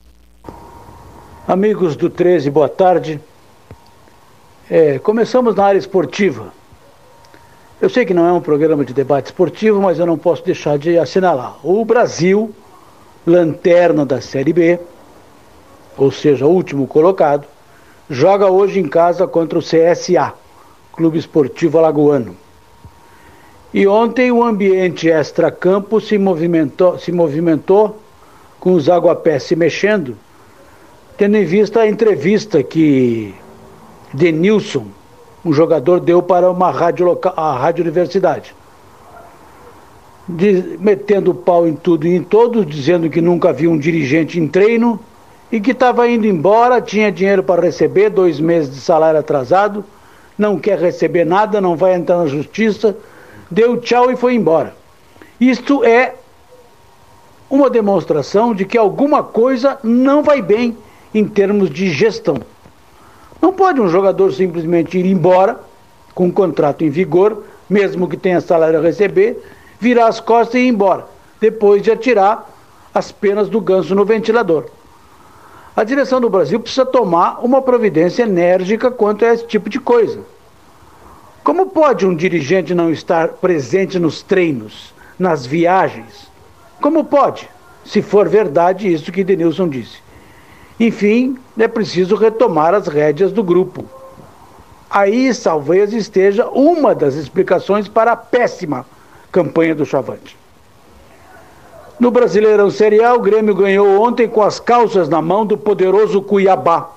[1.46, 3.20] Amigos do 13, boa tarde.
[4.70, 6.52] É, começamos na área esportiva.
[7.80, 10.78] Eu sei que não é um programa de debate esportivo, mas eu não posso deixar
[10.78, 11.56] de assinalar.
[11.64, 12.54] O Brasil
[13.28, 14.80] lanterna da Série B,
[15.96, 17.46] ou seja, último colocado,
[18.08, 20.32] joga hoje em casa contra o CSA,
[20.92, 22.34] Clube Esportivo Alagoano.
[23.72, 28.00] E ontem o ambiente extra-campo se movimentou, se movimentou
[28.58, 30.16] com os aguapés se mexendo,
[31.16, 33.34] tendo em vista a entrevista que
[34.12, 34.86] Denilson,
[35.44, 38.57] um jogador, deu para uma rádio local, a Rádio Universidade
[40.28, 44.46] de, metendo pau em tudo e em todos, dizendo que nunca viu um dirigente em
[44.46, 45.00] treino
[45.50, 49.84] e que estava indo embora, tinha dinheiro para receber, dois meses de salário atrasado,
[50.36, 52.96] não quer receber nada, não vai entrar na justiça,
[53.50, 54.74] deu tchau e foi embora.
[55.40, 56.14] Isto é
[57.48, 60.76] uma demonstração de que alguma coisa não vai bem
[61.14, 62.36] em termos de gestão.
[63.40, 65.58] Não pode um jogador simplesmente ir embora
[66.14, 69.40] com um contrato em vigor, mesmo que tenha salário a receber,
[69.80, 71.06] virar as costas e ir embora,
[71.40, 72.48] depois de atirar
[72.94, 74.66] as penas do ganso no ventilador.
[75.76, 80.20] A direção do Brasil precisa tomar uma providência enérgica quanto a esse tipo de coisa.
[81.44, 86.28] Como pode um dirigente não estar presente nos treinos, nas viagens?
[86.80, 87.48] Como pode,
[87.84, 89.98] se for verdade isso que Denilson disse?
[90.80, 93.84] Enfim, é preciso retomar as rédeas do grupo.
[94.90, 98.84] Aí talvez esteja uma das explicações para a péssima
[99.30, 100.36] campanha do Chavante.
[101.98, 106.22] No Brasileirão Série A, o Grêmio ganhou ontem com as calças na mão do poderoso
[106.22, 106.90] Cuiabá,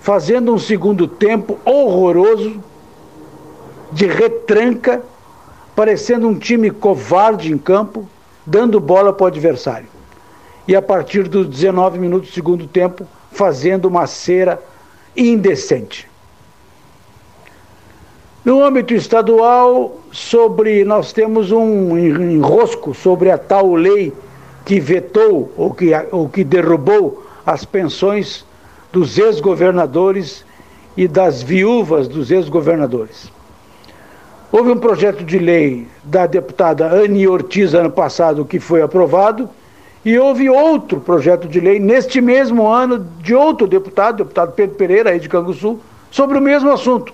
[0.00, 2.60] fazendo um segundo tempo horroroso,
[3.90, 5.02] de retranca,
[5.74, 8.06] parecendo um time covarde em campo,
[8.44, 9.88] dando bola para o adversário.
[10.68, 14.62] E a partir dos 19 minutos do segundo tempo, fazendo uma cera
[15.16, 16.08] indecente.
[18.46, 24.12] No âmbito estadual, sobre nós temos um enrosco sobre a tal lei
[24.64, 28.46] que vetou ou que, ou que derrubou as pensões
[28.92, 30.44] dos ex-governadores
[30.96, 33.32] e das viúvas dos ex-governadores.
[34.52, 39.50] Houve um projeto de lei da deputada Anne Ortiz ano passado que foi aprovado,
[40.04, 45.10] e houve outro projeto de lei neste mesmo ano de outro deputado, deputado Pedro Pereira,
[45.10, 45.80] aí de Canguçu,
[46.12, 47.12] sobre o mesmo assunto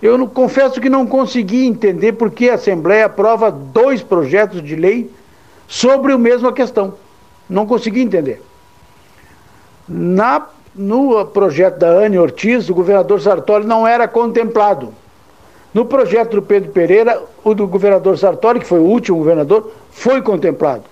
[0.00, 4.76] eu não, confesso que não consegui entender por que a Assembleia aprova dois projetos de
[4.76, 5.10] lei
[5.66, 6.94] sobre a mesma questão.
[7.48, 8.40] Não consegui entender.
[9.88, 14.94] Na, no projeto da Anne Ortiz, o governador Sartori não era contemplado.
[15.74, 20.22] No projeto do Pedro Pereira, o do governador Sartori, que foi o último governador, foi
[20.22, 20.84] contemplado.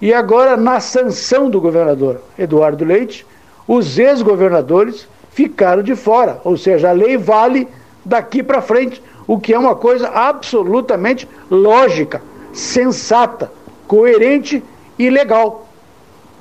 [0.00, 3.24] E agora, na sanção do governador Eduardo Leite,
[3.68, 6.40] os ex-governadores ficaram de fora.
[6.42, 7.68] Ou seja, a lei vale
[8.10, 12.20] daqui para frente, o que é uma coisa absolutamente lógica,
[12.52, 13.52] sensata,
[13.86, 14.64] coerente
[14.98, 15.68] e legal.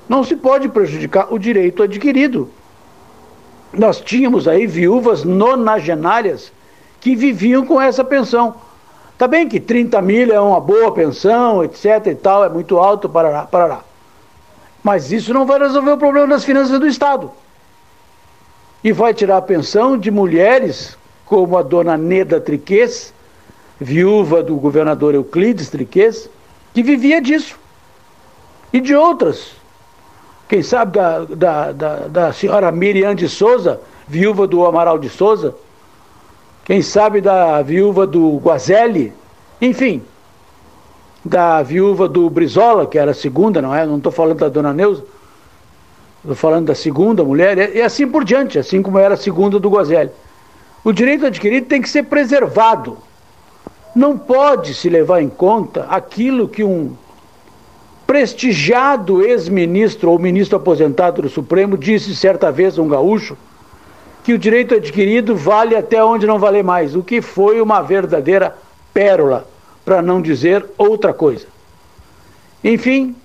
[0.10, 2.50] Não se pode prejudicar o direito adquirido.
[3.72, 6.52] Nós tínhamos aí viúvas nonagenárias
[7.00, 8.56] que viviam com essa pensão.
[9.16, 13.08] Tá bem que 30 mil é uma boa pensão, etc e tal, é muito alto,
[13.08, 13.82] parará, parará.
[14.82, 17.30] Mas isso não vai resolver o problema das finanças do Estado.
[18.84, 20.98] E vai tirar a pensão de mulheres
[21.30, 23.14] como a dona Neda Triquês,
[23.80, 26.28] viúva do governador Euclides Triquês,
[26.74, 27.56] que vivia disso.
[28.74, 29.52] E de outras.
[30.48, 35.56] Quem sabe da, da, da, da senhora Miriam de Souza, viúva do Amaral de Souza.
[36.66, 39.14] Quem sabe da viúva do Guazelli.
[39.62, 40.02] Enfim,
[41.24, 43.86] da viúva do Brizola, que era a segunda, não é?
[43.86, 45.04] Não estou falando da dona Neuza.
[46.22, 49.70] Estou falando da segunda mulher, e assim por diante, assim como era a segunda do
[49.70, 50.10] Guazelli.
[50.84, 52.98] O direito adquirido tem que ser preservado.
[53.96, 56.96] Não pode se levar em conta aquilo que um
[58.08, 63.38] prestigiado ex-ministro ou ministro aposentado do Supremo disse certa vez a um gaúcho
[64.24, 68.56] que o direito adquirido vale até onde não vale mais, o que foi uma verdadeira
[68.94, 69.48] pérola,
[69.86, 71.48] para não dizer outra coisa.
[72.64, 73.16] Enfim,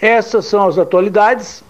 [0.00, 1.62] essas são as atualidades,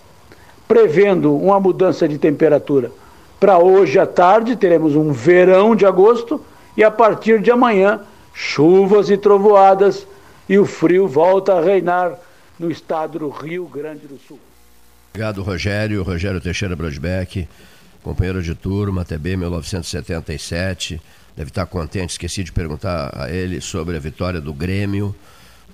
[0.67, 2.91] prevendo uma mudança de temperatura
[3.39, 6.45] para hoje à tarde teremos um verão de agosto
[6.77, 8.01] e a partir de amanhã
[8.35, 10.07] chuvas e trovoadas
[10.49, 12.19] e o frio volta a reinar
[12.59, 14.39] no estado do Rio Grande do Sul.
[15.11, 16.03] Obrigado, Rogério.
[16.03, 17.49] Rogério Teixeira Brosbeck,
[18.03, 21.01] companheiro de turma, TB 1977.
[21.37, 25.15] Deve estar contente, esqueci de perguntar a ele sobre a vitória do Grêmio,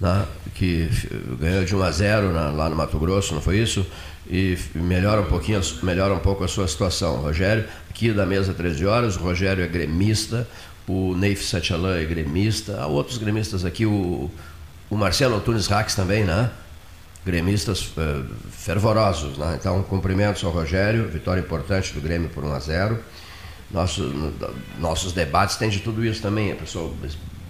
[0.01, 0.89] né, que
[1.39, 3.87] ganhou de 1 a 0 na, lá no Mato Grosso, não foi isso?
[4.27, 7.17] E melhora um pouquinho, melhora um pouco a sua situação.
[7.17, 10.49] Rogério, aqui da mesa 13 horas, o Rogério é gremista,
[10.87, 14.31] o Neif Satchalan é gremista, há outros gremistas aqui, o,
[14.91, 16.51] o Marcelo Antunes Rax também, né?
[17.25, 19.57] Gremistas uh, fervorosos, né?
[19.59, 22.99] Então, cumprimentos ao Rogério, vitória importante do Grêmio por 1 a 0
[23.71, 24.33] Nosso,
[24.79, 26.95] nossos debates têm de tudo isso também, a pessoa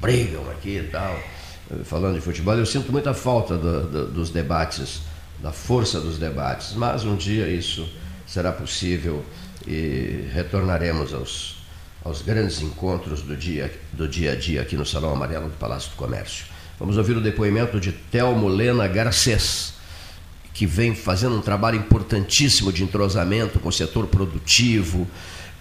[0.01, 1.19] brigam aqui e tal,
[1.85, 2.55] falando de futebol.
[2.55, 5.01] Eu sinto muita falta do, do, dos debates
[5.41, 7.89] da força dos debates, mas um dia isso
[8.27, 9.25] será possível
[9.67, 11.57] e retornaremos aos,
[12.05, 15.91] aos grandes encontros do dia, do dia a dia aqui no Salão Amarelo do Palácio
[15.91, 16.47] do Comércio.
[16.79, 19.75] Vamos ouvir o depoimento de Telmo Lena Garcês,
[20.53, 25.09] que vem fazendo um trabalho importantíssimo de entrosamento com o setor produtivo,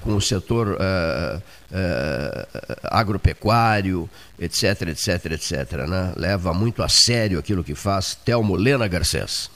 [0.02, 5.72] com o setor uh, uh, agropecuário, etc, etc, etc.
[5.88, 6.14] Né?
[6.18, 8.14] Leva muito a sério aquilo que faz.
[8.14, 9.50] Telmo Lena Garcês.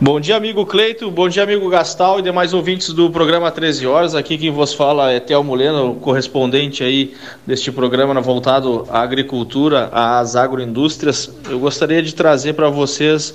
[0.00, 1.10] Bom dia, amigo Cleito.
[1.10, 4.14] Bom dia, amigo Gastal e demais ouvintes do programa 13 Horas.
[4.14, 10.36] Aqui quem vos fala é Telmo Leno, correspondente aí deste programa voltado à agricultura, às
[10.36, 11.28] agroindústrias.
[11.50, 13.34] Eu gostaria de trazer para vocês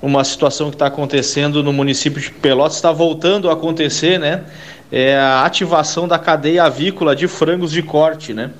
[0.00, 4.44] uma situação que está acontecendo no município de Pelotas, está voltando a acontecer, né?
[4.92, 8.52] É a ativação da cadeia avícola de frangos de corte, né?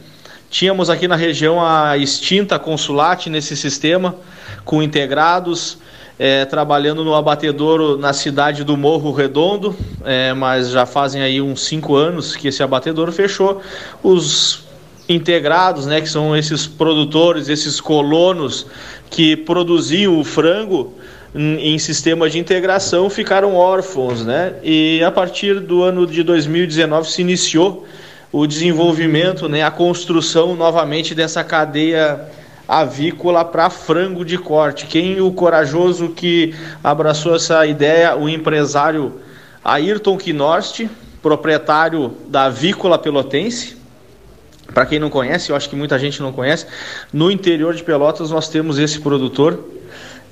[0.51, 4.17] Tínhamos aqui na região a extinta Consulate nesse sistema,
[4.65, 5.79] com integrados
[6.19, 11.65] é, trabalhando no abatedouro na cidade do Morro Redondo, é, mas já fazem aí uns
[11.65, 13.61] cinco anos que esse abatedouro fechou.
[14.03, 14.65] Os
[15.09, 18.67] integrados, né, que são esses produtores, esses colonos
[19.11, 20.95] que produziam o frango
[21.35, 24.55] em, em sistema de integração, ficaram órfãos, né?
[24.63, 27.87] E a partir do ano de 2019 se iniciou
[28.35, 32.21] o desenvolvimento, né, a construção novamente dessa cadeia
[32.67, 34.87] avícola para frango de corte.
[34.87, 39.21] Quem o corajoso que abraçou essa ideia, o empresário
[39.65, 40.85] Ayrton Quinorst,
[41.23, 43.77] proprietário da Avícola Pelotense.
[44.75, 46.67] Para quem não conhece, eu acho que muita gente não conhece,
[47.13, 49.65] no interior de Pelotas nós temos esse produtor,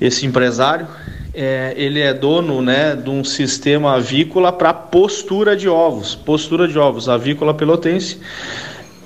[0.00, 0.88] esse empresário.
[1.34, 6.78] É, ele é dono né, de um sistema avícola para postura de ovos, postura de
[6.78, 8.20] ovos, avícola pelotense.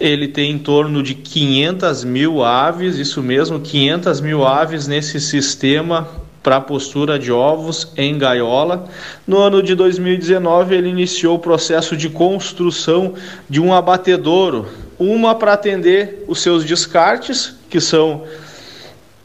[0.00, 6.08] Ele tem em torno de 500 mil aves, isso mesmo, 500 mil aves nesse sistema
[6.42, 8.88] para postura de ovos em gaiola.
[9.26, 13.14] No ano de 2019, ele iniciou o processo de construção
[13.48, 14.68] de um abatedouro,
[14.98, 18.24] uma para atender os seus descartes, que são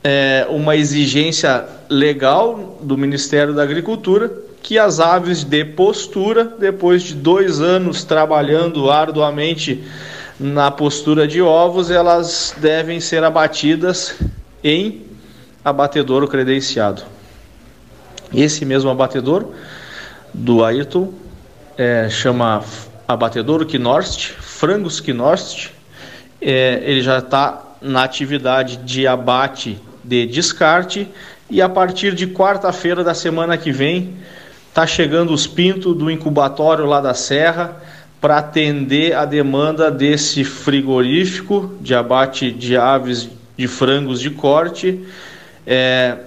[0.04, 4.32] é, uma exigência legal do Ministério da Agricultura,
[4.64, 9.84] que as aves de postura, depois de dois anos trabalhando arduamente
[10.40, 14.16] na postura de ovos, elas devem ser abatidas
[14.64, 15.02] em
[15.66, 17.04] abatedouro credenciado.
[18.34, 19.54] Esse mesmo abatedouro
[20.34, 21.12] do Ayrton
[21.78, 22.64] é, chama
[23.06, 25.72] abatedouro Knorst, frangos Knorst.
[26.42, 31.08] É, ele já está na atividade de abate de descarte
[31.52, 34.14] e a partir de quarta-feira da semana que vem
[34.70, 37.76] está chegando os pintos do incubatório lá da Serra
[38.22, 45.06] para atender a demanda desse frigorífico de abate de aves de frangos de corte.
[45.68, 46.20] É,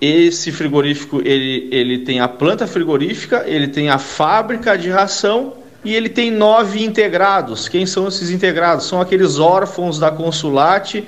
[0.00, 5.52] esse frigorífico ele, ele tem a planta frigorífica, ele tem a fábrica de ração
[5.84, 7.68] e ele tem nove integrados.
[7.68, 8.86] Quem são esses integrados?
[8.86, 11.04] São aqueles órfãos da Consulate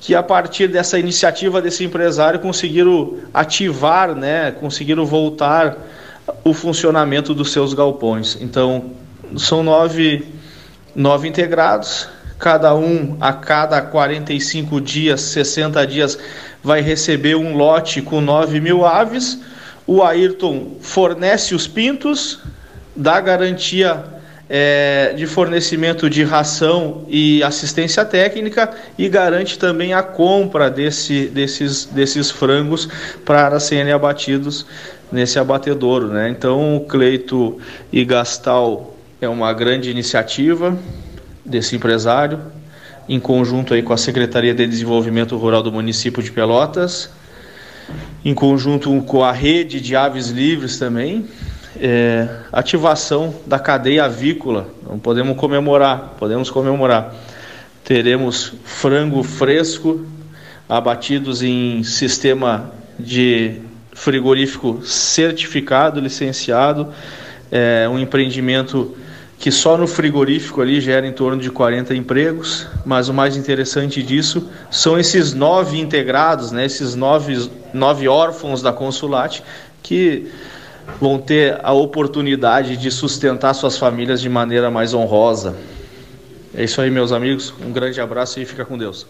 [0.00, 5.76] que a partir dessa iniciativa desse empresário conseguiram ativar, né, conseguiram voltar
[6.44, 8.36] o funcionamento dos seus galpões.
[8.40, 8.92] Então,
[9.36, 10.26] são nove,
[10.94, 16.18] nove integrados, cada um a cada 45 dias, 60 dias,
[16.62, 19.40] vai receber um lote com 9 mil aves.
[19.86, 22.40] O Ayrton fornece os pintos,
[22.94, 24.15] dá garantia
[24.48, 31.84] é, de fornecimento de ração e assistência técnica e garante também a compra desse, desses,
[31.86, 32.88] desses frangos
[33.24, 34.66] para serem abatidos
[35.10, 36.08] nesse abatedouro.
[36.08, 36.28] Né?
[36.28, 37.58] Então, o Cleito
[37.92, 40.78] e Gastal é uma grande iniciativa
[41.44, 42.40] desse empresário,
[43.08, 47.10] em conjunto aí com a Secretaria de Desenvolvimento Rural do município de Pelotas,
[48.24, 51.24] em conjunto com a rede de aves livres também,
[51.80, 54.68] é, ativação da cadeia avícola.
[54.88, 57.14] Não podemos comemorar, podemos comemorar.
[57.84, 60.06] Teremos frango fresco
[60.68, 63.60] abatidos em sistema de
[63.92, 66.92] frigorífico certificado, licenciado,
[67.50, 68.96] é um empreendimento
[69.38, 74.02] que só no frigorífico ali gera em torno de 40 empregos, mas o mais interessante
[74.02, 79.42] disso são esses nove integrados, né, esses nove, nove órfãos da Consulate
[79.82, 80.30] que
[81.00, 85.56] vão ter a oportunidade de sustentar suas famílias de maneira mais honrosa.
[86.54, 87.52] É isso aí, meus amigos.
[87.60, 89.06] Um grande abraço e fica com Deus.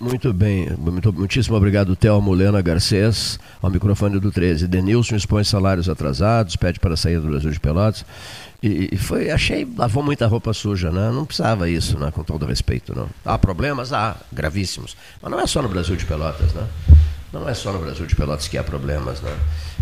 [0.00, 4.68] Muito bem, muito, muitíssimo obrigado, Thelmo Lena Garcês, ao microfone do 13.
[4.68, 8.04] Denilson expõe salários atrasados, pede para sair do Brasil de Pelotas.
[8.62, 11.10] E, e, foi, achei, lavou muita roupa suja, né?
[11.10, 12.12] Não precisava isso, né?
[12.12, 13.08] Com todo respeito, não.
[13.24, 13.92] Há problemas?
[13.92, 14.96] Há, gravíssimos.
[15.20, 16.66] Mas não é só no Brasil de Pelotas, né?
[17.32, 19.36] Não é só no Brasil de Pelotas que há problemas, né?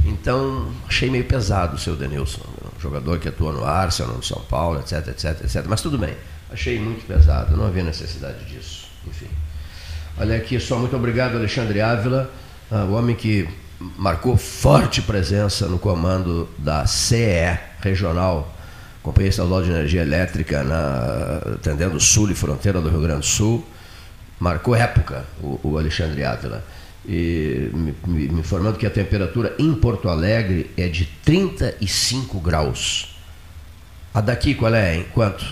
[0.04, 2.42] Então, achei meio pesado o seu Denilson,
[2.76, 5.64] um jogador que atua no Arsenal, no São Paulo, etc, etc, etc.
[5.68, 6.14] Mas tudo bem,
[6.50, 8.88] achei muito pesado, não havia necessidade disso.
[9.06, 9.28] Enfim.
[10.18, 12.30] Olha aqui, só muito obrigado, Alexandre Ávila,
[12.70, 18.52] ah, o homem que marcou forte presença no comando da CE regional,
[19.02, 23.26] Companhia Estadual de Energia Elétrica, na, atendendo o sul e fronteira do Rio Grande do
[23.26, 23.64] Sul.
[24.40, 26.64] Marcou época o, o Alexandre Átila.
[27.08, 33.16] E me, me, informando que a temperatura em Porto Alegre é de 35 graus.
[34.12, 34.96] A daqui qual é?
[34.96, 35.44] Em quanto?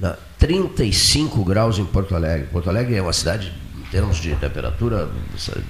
[0.00, 2.48] Na 35 graus em Porto Alegre.
[2.48, 5.08] Porto Alegre é uma cidade, em termos de temperatura,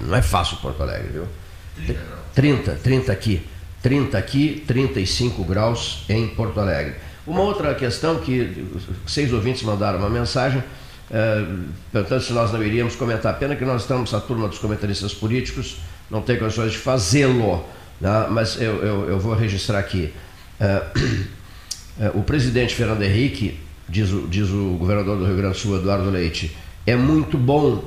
[0.01, 1.95] não é fácil Porto Alegre, viu?
[2.33, 3.45] 30, 30 aqui.
[3.81, 6.95] 30 aqui, 35 graus em Porto Alegre.
[7.25, 8.65] Uma outra questão que
[9.05, 10.63] seis ouvintes mandaram uma mensagem,
[11.11, 11.45] é,
[11.91, 13.37] perguntando se nós não iríamos comentar.
[13.37, 15.77] Pena que nós estamos, a turma dos comentaristas políticos,
[16.09, 17.65] não tem condições de fazê-lo,
[17.99, 18.27] né?
[18.29, 20.13] mas eu, eu, eu, vou registrar aqui.
[20.59, 20.81] É,
[21.99, 26.09] é, o presidente Fernando Henrique, diz diz o governador do Rio Grande do Sul, Eduardo
[26.09, 26.55] Leite,
[26.85, 27.83] é muito bom,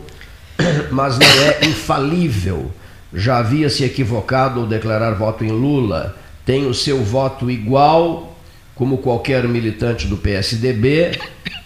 [0.91, 2.71] mas não é infalível
[3.13, 8.37] já havia se equivocado ao declarar voto em Lula, tem o seu voto igual
[8.75, 11.19] como qualquer militante do PSDB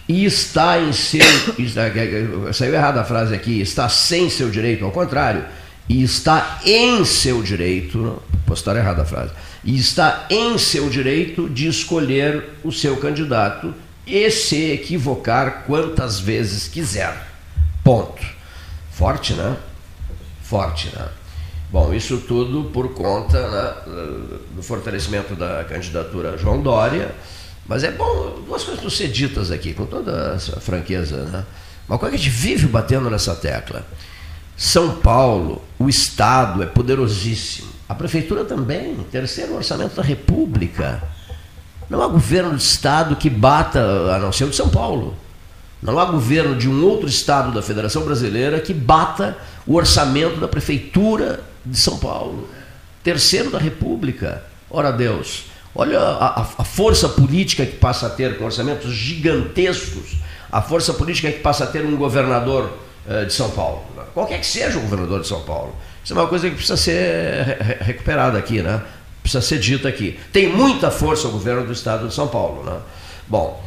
[0.07, 1.21] e está em seu.
[2.53, 5.45] Saiu errada a frase aqui, está sem seu direito, ao contrário,
[5.89, 9.31] e está em seu direito, estar errada a frase,
[9.63, 13.73] e está em seu direito de escolher o seu candidato
[14.05, 17.27] e se equivocar quantas vezes quiser.
[17.83, 18.21] Ponto.
[18.91, 19.57] Forte, né?
[20.41, 21.07] Forte, né?
[21.71, 23.73] Bom, isso tudo por conta né,
[24.55, 27.13] do fortalecimento da candidatura João Dória,
[27.67, 31.17] mas é bom duas coisas para ser ditas aqui, com toda essa franqueza.
[31.25, 31.43] Né?
[31.87, 33.85] Uma coisa que a gente vive batendo nessa tecla.
[34.55, 37.69] São Paulo, o Estado é poderosíssimo.
[37.89, 41.03] A Prefeitura também, terceiro orçamento da República.
[41.89, 43.79] Não há governo de Estado que bata,
[44.15, 45.15] a não ser o de São Paulo.
[45.81, 49.37] Não há governo de um outro Estado da Federação Brasileira que bata
[49.67, 52.47] o orçamento da Prefeitura de São Paulo,
[53.03, 54.43] terceiro da República.
[54.69, 55.45] Ora Deus,
[55.75, 60.15] olha a, a, força política que passa a ter com orçamentos gigantescos,
[60.51, 62.71] a força política que passa a ter um governador
[63.07, 65.75] eh, de São Paulo, qualquer que seja o governador de São Paulo.
[66.03, 68.81] Isso é uma coisa que precisa ser re recuperada aqui, né?
[69.21, 70.19] Precisa ser dita aqui.
[70.31, 72.79] Tem muita força o governo do estado de São Paulo, né?
[73.27, 73.61] Bom,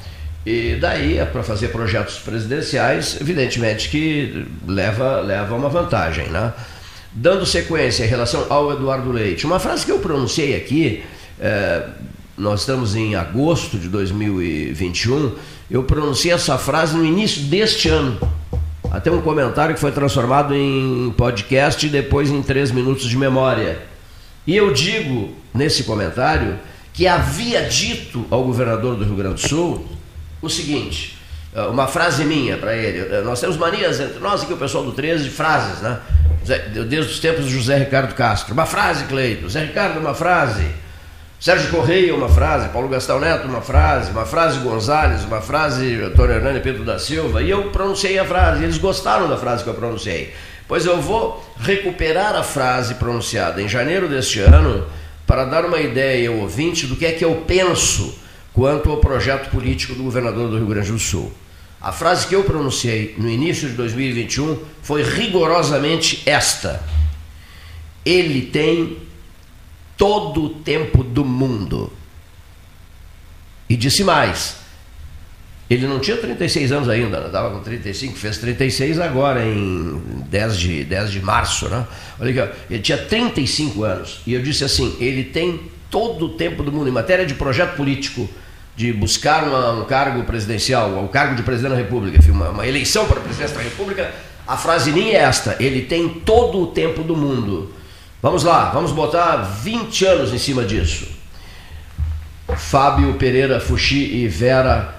[0.46, 6.54] e daí, é para fazer projetos presidenciais, evidentemente que leva, leva uma vantagem, né?
[7.12, 11.02] Dando sequência em relação ao Eduardo Leite, uma frase que eu pronunciei aqui,
[11.40, 11.86] é,
[12.36, 15.34] nós estamos em agosto de 2021,
[15.70, 18.18] eu pronunciei essa frase no início deste ano.
[18.90, 23.78] Até um comentário que foi transformado em podcast e depois em três minutos de memória.
[24.46, 26.58] E eu digo nesse comentário
[26.92, 29.86] que havia dito ao governador do Rio Grande do Sul
[30.40, 31.18] o seguinte:
[31.70, 33.22] uma frase minha para ele.
[33.22, 36.00] Nós temos manias entre nós aqui, o pessoal do 13, de frases, né?
[36.88, 38.54] desde os tempos do José Ricardo Castro.
[38.54, 39.42] Uma frase, Cleito.
[39.42, 40.64] José Ricardo, uma frase.
[41.40, 42.68] Sérgio Correia, uma frase.
[42.70, 44.10] Paulo Gastão Neto, uma frase.
[44.10, 47.42] Uma frase Gonzalez, uma frase Antônio Hernani Pedro da Silva.
[47.42, 48.64] E eu pronunciei a frase.
[48.64, 50.34] Eles gostaram da frase que eu pronunciei.
[50.66, 54.84] Pois eu vou recuperar a frase pronunciada em janeiro deste ano
[55.26, 58.18] para dar uma ideia ao ouvinte do que é que eu penso
[58.52, 61.32] quanto ao projeto político do governador do Rio Grande do Sul.
[61.80, 66.82] A frase que eu pronunciei no início de 2021 foi rigorosamente esta:
[68.04, 69.07] Ele tem
[69.98, 71.92] todo o tempo do mundo.
[73.68, 74.56] E disse mais:
[75.68, 80.84] ele não tinha 36 anos ainda, estava com 35, fez 36 agora, em 10 de,
[80.84, 81.68] 10 de março.
[81.68, 81.86] Né?
[82.18, 84.20] Olha aqui, ele tinha 35 anos.
[84.26, 86.88] E eu disse assim: ele tem todo o tempo do mundo.
[86.88, 88.26] Em matéria de projeto político,
[88.74, 93.06] de buscar uma, um cargo presidencial, um cargo de presidente da República, uma, uma eleição
[93.06, 94.10] para a presidência da República,
[94.46, 97.74] a frase nem é esta, ele tem todo o tempo do mundo.
[98.20, 101.06] Vamos lá, vamos botar 20 anos em cima disso.
[102.56, 104.92] Fábio Pereira Fuxi e Vera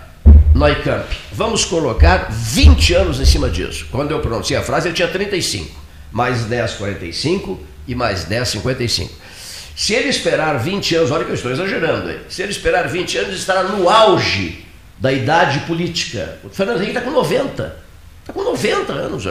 [0.55, 1.05] Neukamp.
[1.33, 3.87] Vamos colocar 20 anos em cima disso.
[3.91, 5.69] Quando eu pronunciei a frase, ele tinha 35.
[6.13, 9.13] Mais 10, 45 e mais 10, 55.
[9.75, 12.19] Se ele esperar 20 anos, olha que eu estou exagerando, hein?
[12.29, 14.65] se ele esperar 20 anos, estará no auge
[14.97, 16.39] da idade política.
[16.41, 17.88] O Fernando Henrique está com 90.
[18.29, 19.23] Está com 90 anos.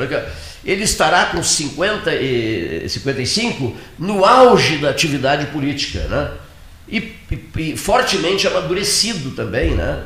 [0.65, 6.01] Ele estará com 50 e 55 no auge da atividade política.
[6.09, 6.31] Né?
[6.89, 10.03] E, e, e fortemente amadurecido também, né?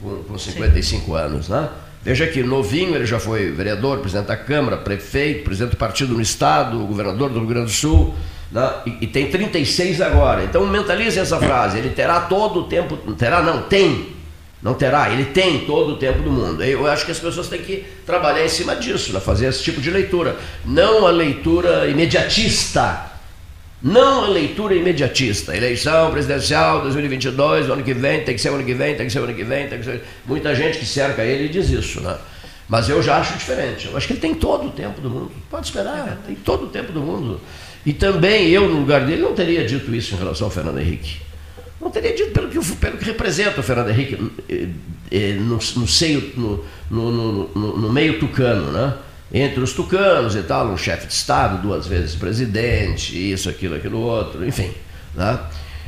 [0.00, 1.16] com, com 55 Sim.
[1.16, 1.48] anos.
[1.48, 1.68] Né?
[2.02, 6.22] Veja que novinho, ele já foi vereador, presidente da Câmara, prefeito, presidente do partido no
[6.22, 8.14] Estado, governador do Rio Grande do Sul
[8.52, 8.70] né?
[8.86, 10.44] e, e, tem 36 agora.
[10.44, 14.16] Então mentalize essa frase, ele terá todo o tempo, terá não, tem,
[14.60, 16.64] não terá, ele tem todo o tempo do mundo.
[16.64, 19.20] Eu acho que as pessoas têm que trabalhar em cima disso, né?
[19.20, 20.36] fazer esse tipo de leitura.
[20.64, 23.12] Não a leitura imediatista
[23.80, 25.56] Não a leitura imediatista.
[25.56, 29.20] Eleição presidencial 2022, ano que vem, tem que ser ano que vem, tem que ser
[29.20, 30.02] ano que vem, tem que ser.
[30.26, 32.16] Muita gente que cerca ele diz isso, né?
[32.68, 33.86] Mas eu já acho diferente.
[33.86, 35.30] Eu acho que ele tem todo o tempo do mundo.
[35.48, 37.40] Pode esperar, tem todo o tempo do mundo.
[37.86, 41.27] E também eu, no lugar dele, não teria dito isso em relação ao Fernando Henrique.
[41.88, 44.68] Não teria dito pelo que, pelo que representa o Fernando Henrique eh,
[45.10, 48.94] eh, no, no seio, no, no, no, meio tucano, né?
[49.32, 54.00] entre os tucanos e tal, um chefe de Estado, duas vezes presidente, isso, aquilo, aquilo
[54.00, 54.70] outro, enfim.
[55.14, 55.40] Né?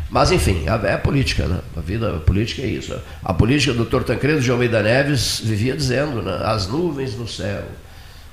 [0.09, 1.61] Mas, enfim, é a política, né?
[1.77, 2.99] A vida a política é isso.
[3.23, 4.03] A política do Dr.
[4.03, 6.41] Tancredo de Almeida Neves vivia dizendo, né?
[6.45, 7.63] As nuvens no céu.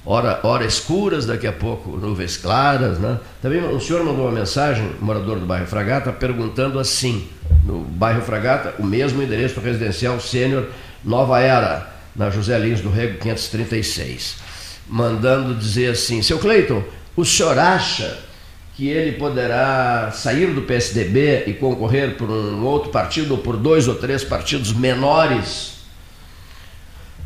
[0.10, 3.20] Hora, hora escuras, daqui a pouco nuvens claras, né?
[3.42, 7.28] Também um senhor mandou uma mensagem, morador do bairro Fragata, perguntando assim,
[7.68, 10.68] no bairro Fragata, o mesmo endereço residencial sênior
[11.04, 14.48] Nova Era, na José Lins do Rego 536
[14.90, 16.84] mandando dizer assim: seu Cleiton,
[17.16, 18.20] o senhor acha
[18.76, 23.88] que ele poderá sair do PSDB e concorrer por um outro partido ou por dois
[23.88, 25.78] ou três partidos menores?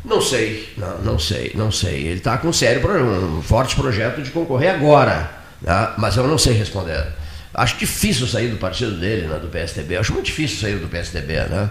[0.04, 2.06] Não sei, não, não sei, não sei.
[2.06, 5.30] Ele está com um sério um forte projeto de concorrer agora,
[5.60, 5.90] né?
[5.96, 7.06] mas eu não sei responder.
[7.54, 9.96] Acho difícil sair do partido dele, né, do PSDB.
[9.96, 11.70] Acho muito difícil sair do PSDB, né?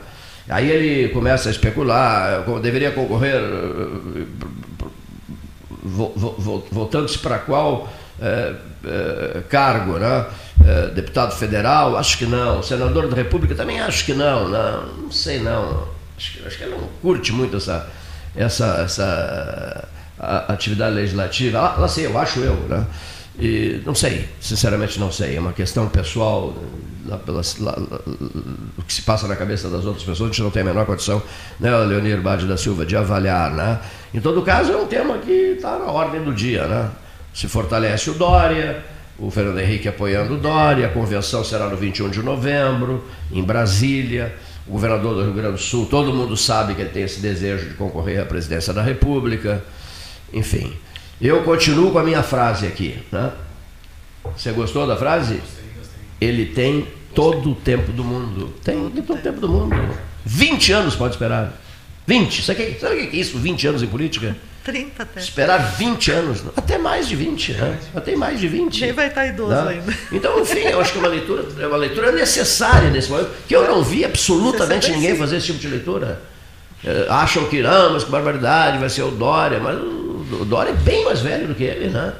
[0.50, 3.40] Aí ele começa a especular, deveria concorrer
[6.72, 8.54] voltando-se para qual é,
[8.86, 10.26] é, cargo, né?
[10.64, 12.62] É, deputado federal, acho que não.
[12.62, 14.48] Senador da República também acho que não.
[14.48, 15.88] Não, não sei não.
[16.18, 17.90] Acho que, acho que ele não curte muito essa,
[18.36, 19.88] essa, essa
[20.48, 21.60] atividade legislativa.
[21.60, 22.86] Lá, lá sei, eu acho eu, né?
[23.42, 25.36] E não sei, sinceramente não sei.
[25.36, 26.54] É uma questão pessoal,
[27.08, 27.20] lá,
[27.60, 27.76] lá,
[28.78, 30.86] o que se passa na cabeça das outras pessoas, a gente não tem a menor
[30.86, 31.20] condição,
[31.60, 33.52] né, Leonir Bade da Silva, de avaliar.
[33.52, 33.80] Né?
[34.14, 36.68] Em todo caso, é um tema que está na ordem do dia.
[36.68, 36.92] Né?
[37.34, 38.86] Se fortalece o Dória,
[39.18, 44.36] o Fernando Henrique apoiando o Dória, a convenção será no 21 de novembro, em Brasília.
[44.68, 47.70] O governador do Rio Grande do Sul, todo mundo sabe que ele tem esse desejo
[47.70, 49.64] de concorrer à presidência da República.
[50.32, 50.72] Enfim.
[51.22, 52.98] Eu continuo com a minha frase aqui.
[53.12, 53.32] Né?
[54.36, 55.40] Você gostou da frase?
[56.20, 58.54] Ele tem todo o tempo do mundo.
[58.64, 59.76] Tem, todo o tempo do mundo.
[60.26, 61.54] 20 anos pode esperar.
[62.08, 62.44] 20.
[62.44, 63.38] Sabe o que, sabe o que é isso?
[63.38, 64.36] 20 anos em política?
[64.64, 65.20] 30 até.
[65.20, 66.44] Esperar 20 anos.
[66.56, 67.80] Até mais de 20, né?
[67.96, 68.82] Até mais de 20.
[68.82, 69.70] Nem vai estar idoso né?
[69.70, 69.98] ainda.
[70.12, 73.56] Então, enfim, eu acho que é uma leitura, é uma leitura necessária nesse momento, que
[73.56, 76.22] eu não vi absolutamente ninguém fazer esse tipo de leitura.
[76.84, 79.78] É, acham que, não, mas que barbaridade, vai ser o Dória, mas
[80.32, 82.14] o Dória é bem mais velho do que ele, né?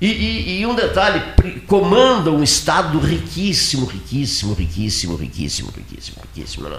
[0.00, 1.22] E, e, e, um detalhe,
[1.66, 6.68] comanda um Estado riquíssimo, riquíssimo, riquíssimo, riquíssimo, riquíssimo, riquíssimo.
[6.68, 6.78] Né?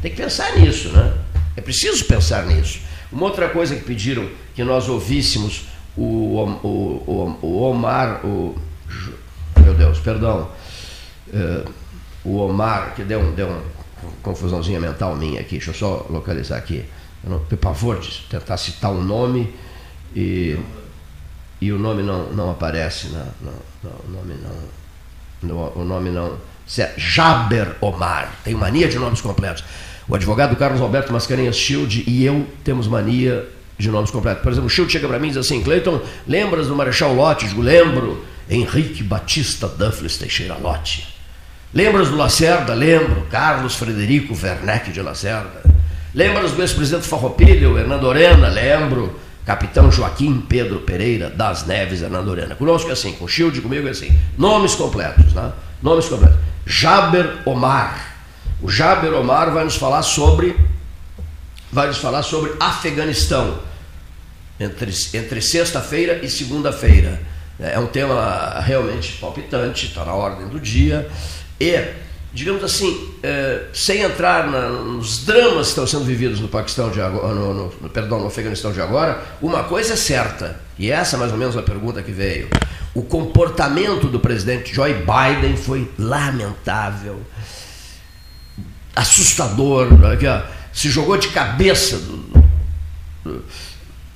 [0.00, 1.12] Tem que pensar nisso, né?
[1.56, 2.80] É preciso pensar nisso.
[3.10, 5.64] Uma outra coisa que pediram que nós ouvíssemos
[5.96, 8.56] o, o, o, o Omar, o,
[9.58, 10.48] meu Deus, perdão,
[11.28, 11.70] uh,
[12.24, 13.62] o Omar, que deu, deu uma
[14.22, 16.84] confusãozinha mental minha aqui, deixa eu só localizar aqui.
[17.22, 19.52] Eu não tenho pavor de tentar citar um nome
[20.14, 20.58] e,
[21.60, 24.82] e o nome não, não aparece, na, na, o nome não.
[25.42, 26.36] No, o nome não.
[26.78, 29.64] É Jaber Omar, tem mania de nomes completos.
[30.08, 33.48] O advogado Carlos Alberto Mascarenhas Shield e eu temos mania
[33.78, 34.42] de nomes completos.
[34.42, 37.46] Por exemplo, o Shield chega para mim e diz assim: Cleiton, lembras do Marechal Lott?
[37.46, 38.24] Digo, lembro.
[38.50, 41.08] Henrique Batista Duffles Teixeira Lott.
[41.72, 42.74] Lembras do Lacerda?
[42.74, 43.26] Lembro.
[43.30, 45.62] Carlos Frederico Werneck de Lacerda.
[46.14, 48.48] Lembras do ex-presidente Farroupilha, Hernando Orena?
[48.48, 49.18] Lembro.
[49.44, 52.54] Capitão Joaquim Pedro Pereira das Neves Anandorena.
[52.54, 54.16] Conosco é assim, com o Shield comigo é assim.
[54.38, 55.52] Nomes completos, né?
[55.82, 56.38] Nomes completos.
[56.64, 58.16] Jaber Omar.
[58.60, 60.56] O Jaber Omar vai nos falar sobre
[61.72, 63.58] vai nos falar sobre Afeganistão.
[64.60, 67.20] Entre, entre sexta-feira e segunda-feira.
[67.58, 71.08] É um tema realmente palpitante, está na ordem do dia.
[71.58, 71.92] E
[72.32, 77.00] digamos assim, é, sem entrar na, nos dramas que estão sendo vividos no Paquistão de
[77.00, 81.16] agora, no, no, no, perdão, no Afeganistão de agora, uma coisa é certa, e essa
[81.16, 82.48] é mais ou menos a pergunta que veio.
[82.94, 87.20] O comportamento do presidente Joe Biden foi lamentável,
[88.96, 90.42] assustador, aqui, ó,
[90.72, 91.98] se jogou de cabeça.
[91.98, 92.16] Do,
[93.24, 93.44] do,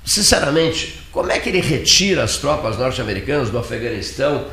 [0.04, 4.46] sinceramente, como é que ele retira as tropas norte-americanas do Afeganistão?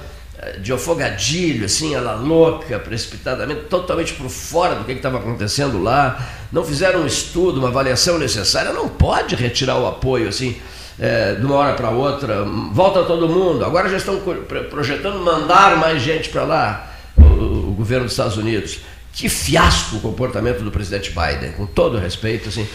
[0.59, 6.63] De afogadilho, assim, ela louca, precipitadamente, totalmente por fora do que estava acontecendo lá, não
[6.63, 10.55] fizeram um estudo, uma avaliação necessária, não pode retirar o apoio assim.
[10.99, 13.65] É, de uma hora para outra, volta todo mundo.
[13.65, 14.21] Agora já estão
[14.69, 18.79] projetando mandar mais gente para lá, o, o, governo dos Estados Unidos.
[19.11, 22.49] Que fiasco o comportamento do presidente Biden, com todo respeito.
[22.49, 22.67] Assim,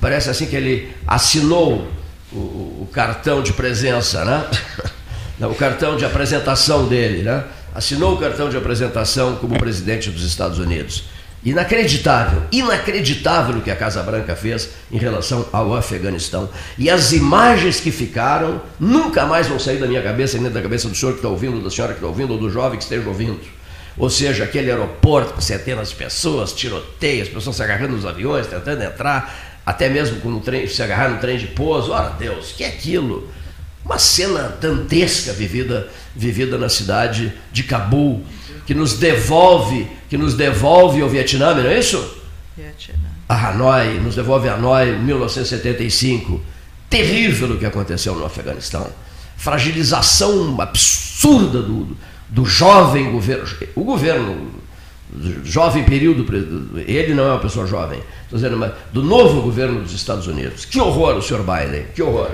[0.00, 1.86] parece assim que ele assinou
[2.32, 4.46] o, o cartão de presença, né?
[5.46, 7.44] o cartão de apresentação dele, né?
[7.74, 11.04] assinou o cartão de apresentação como presidente dos Estados Unidos.
[11.42, 16.50] Inacreditável, inacreditável o que a Casa Branca fez em relação ao Afeganistão.
[16.76, 20.86] E as imagens que ficaram nunca mais vão sair da minha cabeça, nem da cabeça
[20.86, 23.08] do senhor que está ouvindo, da senhora que está ouvindo, ou do jovem que esteja
[23.08, 23.40] ouvindo.
[23.96, 28.82] Ou seja, aquele aeroporto com centenas de pessoas, tiroteios, pessoas se agarrando nos aviões, tentando
[28.82, 31.90] entrar, até mesmo com o trem, se agarrar no trem de pouso.
[31.92, 33.30] Ora Deus, que é aquilo?
[33.90, 38.24] Uma cena dantesca vivida, vivida na cidade de Cabul
[38.64, 41.98] que nos devolve, que nos devolve ao Vietnã, não é isso?
[42.56, 43.08] Vietnã.
[43.28, 46.40] A Hanoi, nos devolve a Hanoi, 1975.
[46.88, 48.86] Terrível o que aconteceu no Afeganistão.
[49.36, 51.96] Fragilização absurda do,
[52.28, 54.52] do jovem governo, o governo,
[55.42, 56.24] jovem período,
[56.86, 60.64] ele não é uma pessoa jovem, estou dizendo, mas do novo governo dos Estados Unidos.
[60.64, 62.30] Que horror o senhor Biden, que horror,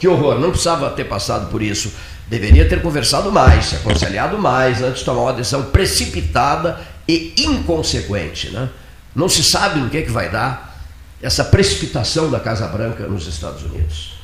[0.00, 1.92] que horror, não precisava ter passado por isso
[2.30, 8.50] deveria ter conversado mais, se aconselhado mais antes de tomar uma decisão precipitada e inconsequente.
[8.50, 8.68] Né?
[9.14, 10.80] Não se sabe no que, é que vai dar
[11.20, 14.14] essa precipitação da Casa Branca nos Estados Unidos.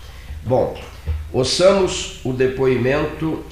[0.44, 0.80] Bom,
[1.32, 3.44] ouçamos o depoimento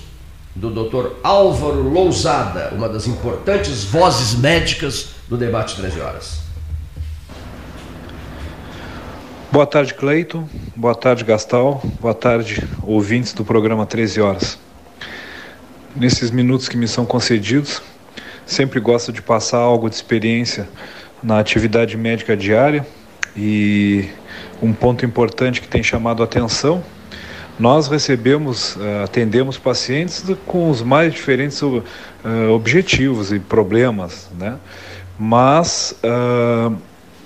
[0.55, 1.17] do Dr.
[1.25, 6.44] Álvaro Lousada, uma das importantes vozes médicas do debate 13 horas.
[9.55, 10.49] Boa tarde, Cleiton.
[10.75, 11.81] Boa tarde, Gastal.
[12.01, 14.59] Boa tarde, ouvintes do programa 13 Horas.
[15.95, 17.81] Nesses minutos que me são concedidos,
[18.45, 20.69] sempre gosto de passar algo de experiência
[21.23, 22.85] na atividade médica diária
[23.37, 24.09] e
[24.61, 26.83] um ponto importante que tem chamado a atenção.
[27.57, 34.59] Nós recebemos, eh, atendemos pacientes com os mais diferentes eh, objetivos e problemas, né?
[35.17, 36.77] Mas uh,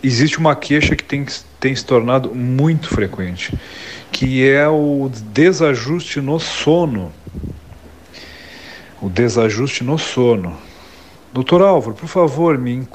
[0.03, 1.25] existe uma queixa que tem,
[1.61, 3.57] tem se tornado muito frequente,
[4.13, 7.13] que é o desajuste no sono.
[9.01, 10.57] O desajuste no sono.
[11.33, 12.87] Doutor Álvaro, por favor, me,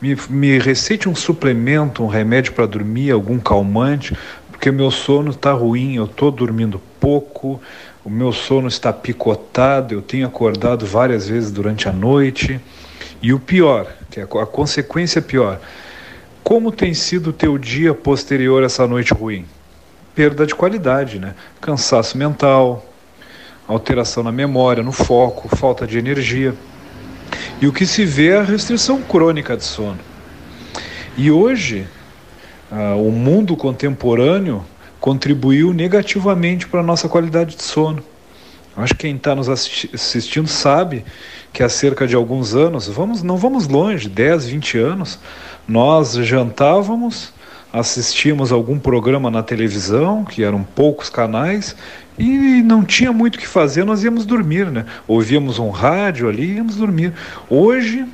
[0.00, 4.16] me, me receite um suplemento, um remédio para dormir, algum calmante,
[4.50, 7.60] porque meu sono está ruim, eu estou dormindo pouco,
[8.02, 12.58] o meu sono está picotado, eu tenho acordado várias vezes durante a noite.
[13.20, 15.60] E o pior, que é a consequência pior,
[16.44, 19.46] como tem sido o teu dia posterior a essa noite ruim?
[20.14, 21.34] Perda de qualidade, né?
[21.58, 22.84] Cansaço mental,
[23.66, 26.54] alteração na memória, no foco, falta de energia.
[27.62, 29.98] E o que se vê é a restrição crônica de sono.
[31.16, 31.86] E hoje,
[32.70, 34.62] ah, o mundo contemporâneo
[35.00, 38.02] contribuiu negativamente para a nossa qualidade de sono.
[38.76, 41.04] Acho que quem está nos assistindo sabe
[41.52, 45.20] que há cerca de alguns anos, vamos, não vamos longe, 10, 20 anos,
[45.66, 47.32] nós jantávamos,
[47.72, 51.74] assistíamos algum programa na televisão, que eram poucos canais,
[52.18, 54.86] e não tinha muito o que fazer, nós íamos dormir, né?
[55.08, 57.12] Ouvíamos um rádio ali e íamos dormir.
[57.50, 58.06] Hoje,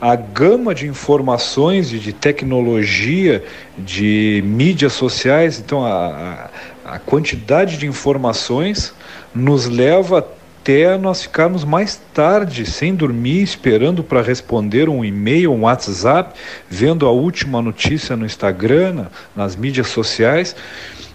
[0.00, 3.44] a gama de informações, de, de tecnologia,
[3.78, 6.48] de mídias sociais, então a,
[6.84, 8.94] a, a quantidade de informações
[9.34, 10.26] nos leva
[10.60, 16.38] até nós ficarmos mais tarde sem dormir, esperando para responder um e-mail, um WhatsApp,
[16.68, 20.54] vendo a última notícia no Instagram, nas mídias sociais.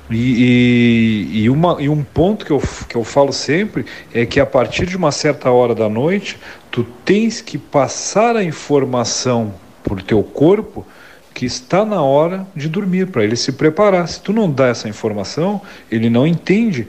[0.09, 0.15] E,
[1.35, 4.45] e, e, uma, e um ponto que eu, que eu falo sempre é que a
[4.45, 6.39] partir de uma certa hora da noite,
[6.71, 9.53] tu tens que passar a informação
[9.83, 10.85] por teu corpo
[11.35, 14.07] que está na hora de dormir, para ele se preparar.
[14.07, 15.61] Se tu não dá essa informação,
[15.91, 16.87] ele não entende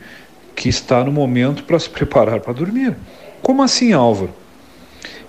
[0.56, 2.96] que está no momento para se preparar para dormir.
[3.42, 4.32] Como assim, Álvaro?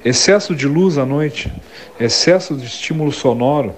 [0.04, 1.52] Excesso de luz à noite,
[2.00, 3.76] excesso de estímulo sonoro,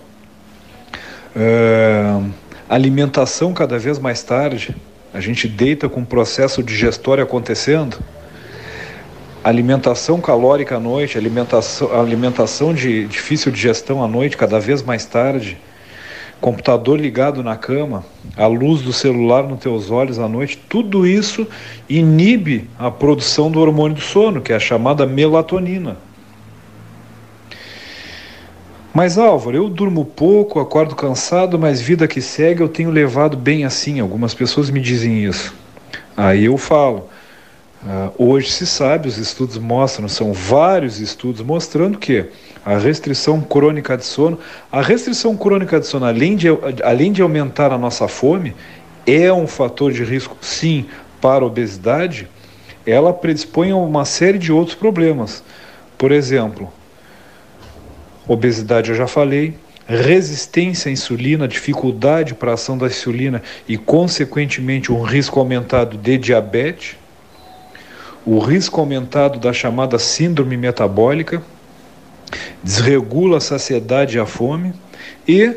[1.35, 2.21] é,
[2.69, 4.75] alimentação cada vez mais tarde,
[5.11, 7.97] a gente deita com o processo digestório acontecendo,
[9.43, 15.57] alimentação calórica à noite, alimentação, alimentação de difícil digestão à noite, cada vez mais tarde,
[16.39, 18.03] computador ligado na cama,
[18.35, 21.47] a luz do celular nos teus olhos à noite, tudo isso
[21.89, 25.97] inibe a produção do hormônio do sono, que é a chamada melatonina.
[28.93, 33.63] Mas Álvaro, eu durmo pouco, acordo cansado, mas vida que segue eu tenho levado bem
[33.63, 33.99] assim.
[33.99, 35.53] Algumas pessoas me dizem isso.
[36.17, 37.07] Aí eu falo.
[37.81, 42.25] Uh, hoje se sabe, os estudos mostram, são vários estudos mostrando que
[42.65, 44.39] a restrição crônica de sono.
[44.71, 46.47] A restrição crônica de sono, além de,
[46.83, 48.55] além de aumentar a nossa fome,
[49.05, 50.85] é um fator de risco, sim,
[51.21, 52.27] para a obesidade.
[52.85, 55.43] Ela predispõe a uma série de outros problemas.
[55.97, 56.71] Por exemplo,
[58.27, 59.55] obesidade eu já falei,
[59.87, 66.17] resistência à insulina, dificuldade para a ação da insulina e, consequentemente, um risco aumentado de
[66.17, 66.95] diabetes
[68.25, 71.41] o risco aumentado da chamada síndrome metabólica,
[72.63, 74.73] desregula a saciedade e a fome
[75.27, 75.55] e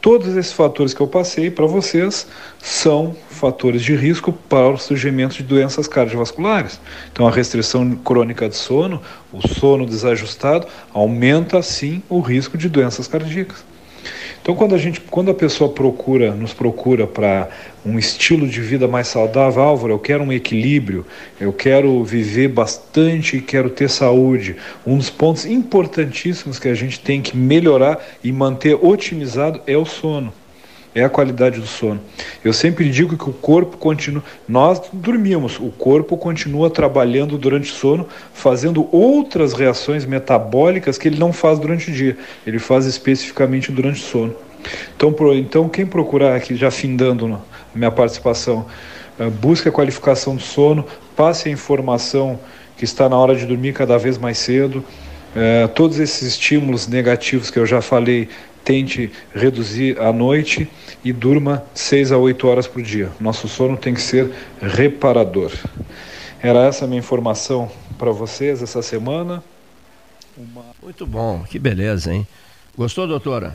[0.00, 2.28] todos esses fatores que eu passei para vocês
[2.62, 6.80] são fatores de risco para o surgimento de doenças cardiovasculares.
[7.12, 9.02] Então, a restrição crônica de sono,
[9.32, 13.64] o sono desajustado, aumenta sim o risco de doenças cardíacas.
[14.40, 17.48] Então, quando a gente, quando a pessoa procura, nos procura para
[17.86, 21.06] um estilo de vida mais saudável, Álvaro, eu quero um equilíbrio,
[21.40, 24.56] eu quero viver bastante e quero ter saúde.
[24.84, 29.84] Um dos pontos importantíssimos que a gente tem que melhorar e manter otimizado é o
[29.84, 30.32] sono
[30.96, 32.00] é a qualidade do sono.
[32.42, 34.24] Eu sempre digo que o corpo continua.
[34.48, 41.18] Nós dormimos, o corpo continua trabalhando durante o sono, fazendo outras reações metabólicas que ele
[41.18, 42.16] não faz durante o dia.
[42.46, 44.34] Ele faz especificamente durante o sono.
[44.96, 48.66] Então, então quem procurar aqui, já findando a minha participação,
[49.18, 50.84] uh, busque a qualificação do sono,
[51.14, 52.38] passe a informação
[52.76, 54.84] que está na hora de dormir cada vez mais cedo.
[55.34, 58.28] Uh, todos esses estímulos negativos que eu já falei
[58.64, 60.68] tente reduzir a noite
[61.04, 63.10] e durma 6 a 8 horas por dia.
[63.20, 65.52] Nosso sono tem que ser reparador.
[66.42, 69.42] Era essa a minha informação para vocês essa semana.
[70.36, 70.64] Uma...
[70.82, 72.26] Muito bom, que beleza, hein?
[72.76, 73.54] Gostou, doutora?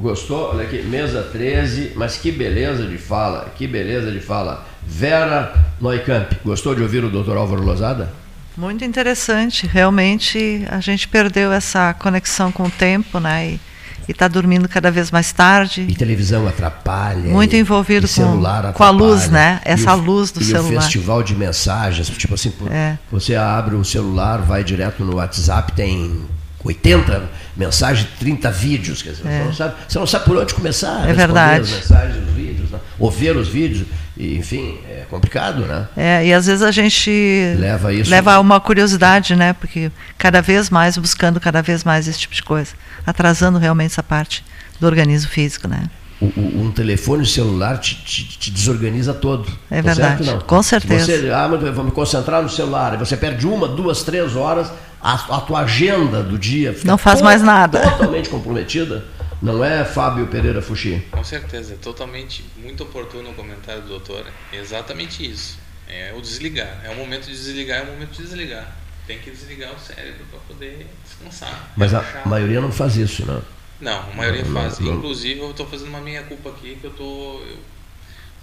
[0.00, 0.50] Gostou?
[0.50, 4.66] Olha aqui, mesa 13, mas que beleza de fala, que beleza de fala.
[4.82, 8.10] Vera Neukamp, gostou de ouvir o doutor Álvaro Lozada?
[8.56, 9.66] Muito interessante.
[9.66, 13.46] Realmente a gente perdeu essa conexão com o tempo, né?
[13.46, 13.60] E
[14.08, 15.82] está dormindo cada vez mais tarde.
[15.86, 17.30] E televisão atrapalha.
[17.30, 19.60] Muito envolvido com, atrapalha, com a luz, né?
[19.66, 20.72] Essa o, luz do e celular.
[20.72, 22.96] E o festival de mensagens, tipo assim, é.
[23.12, 26.24] você abre o celular, vai direto no WhatsApp, tem
[26.62, 27.22] 80
[27.56, 29.02] mensagens, 30 vídeos.
[29.02, 29.38] Quer dizer, é.
[29.38, 31.08] você, não sabe, você não sabe por onde começar.
[31.08, 31.62] É verdade.
[31.62, 32.78] As mensagens, os vídeos, né?
[32.98, 33.86] ou ver os vídeos.
[34.16, 35.88] E, enfim, é complicado, né?
[35.96, 37.10] É, e às vezes a gente
[37.58, 39.54] leva isso leva uma curiosidade, né?
[39.54, 42.72] Porque cada vez mais buscando cada vez mais esse tipo de coisa,
[43.06, 44.44] atrasando realmente essa parte
[44.78, 45.84] do organismo físico, né?
[46.20, 49.50] Um telefone celular te, te, te, desorganiza todo.
[49.70, 51.06] É tá verdade, certo, com certeza.
[51.06, 52.98] Você, ah, mas vou me concentrar no celular.
[52.98, 54.70] Você perde uma, duas, três horas,
[55.00, 57.80] a, a tua agenda do dia fica não faz mais nada.
[57.80, 59.04] totalmente comprometida.
[59.42, 61.02] Não é Fábio Pereira Fuxi?
[61.10, 64.26] Com certeza, é totalmente, muito oportuno o comentário do doutor.
[64.52, 65.58] É exatamente isso.
[65.88, 66.82] É o desligar.
[66.84, 68.76] É o momento de desligar, é o momento de desligar.
[69.06, 71.72] Tem que desligar o cérebro para poder descansar.
[71.74, 73.42] Mas a, a maioria não faz isso, não?
[73.80, 74.78] Não, a maioria não, faz.
[74.78, 77.44] Não, Inclusive, eu estou fazendo uma minha culpa aqui, que eu estou...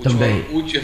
[0.02, 0.46] Também.
[0.50, 0.84] Última,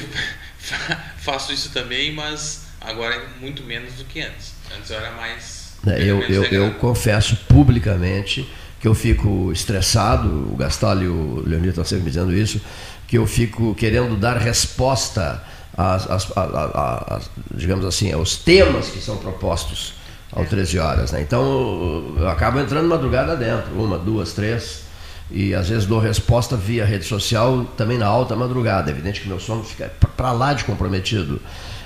[1.17, 4.53] faço isso também, mas agora é muito menos do que antes.
[4.75, 5.62] Antes eu era mais...
[5.87, 8.47] É, eu, eu, eu confesso publicamente
[8.79, 12.59] que eu fico estressado, o Gastal e o Leonir estão sempre me dizendo isso,
[13.07, 15.41] que eu fico querendo dar resposta
[15.77, 19.93] às, às, às, às digamos assim, aos temas que são propostos
[20.31, 21.11] ao 13 horas.
[21.11, 21.21] Né?
[21.21, 24.83] Então eu acabo entrando madrugada dentro, uma, duas, três,
[25.31, 28.91] e às vezes dou resposta via rede social também na alta madrugada.
[28.91, 31.41] É evidente que meu sono fica para lá de comprometido.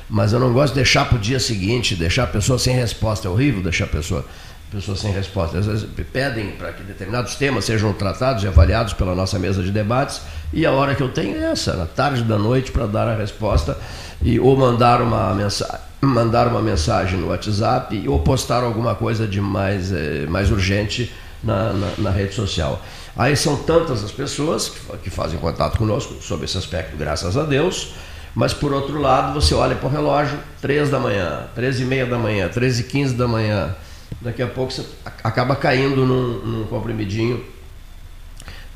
[0.09, 3.27] Mas eu não gosto de deixar para o dia seguinte, deixar a pessoa sem resposta.
[3.27, 4.25] É horrível deixar a pessoa
[4.71, 5.57] pessoas sem resposta.
[5.57, 9.71] Às vezes pedem para que determinados temas sejam tratados e avaliados pela nossa mesa de
[9.71, 10.21] debates,
[10.53, 13.15] e a hora que eu tenho é essa, na tarde da noite, para dar a
[13.15, 13.77] resposta,
[14.21, 19.39] e, ou mandar uma, mensagem, mandar uma mensagem no WhatsApp, ou postar alguma coisa de
[19.39, 21.11] mais, eh, mais urgente
[21.43, 22.81] na, na, na, rede social.
[23.15, 27.43] Aí são tantas as pessoas que, que fazem contato conosco sobre esse aspecto, graças a
[27.43, 27.93] Deus,
[28.37, 32.05] mas por outro lado, você olha para o relógio, 3 da manhã, 13 e meia
[32.05, 33.75] da manhã, 13 e 15 da manhã,
[34.21, 34.85] daqui a pouco você
[35.23, 37.43] acaba caindo num, num comprimidinho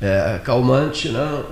[0.02, 1.44] é, calmante, né,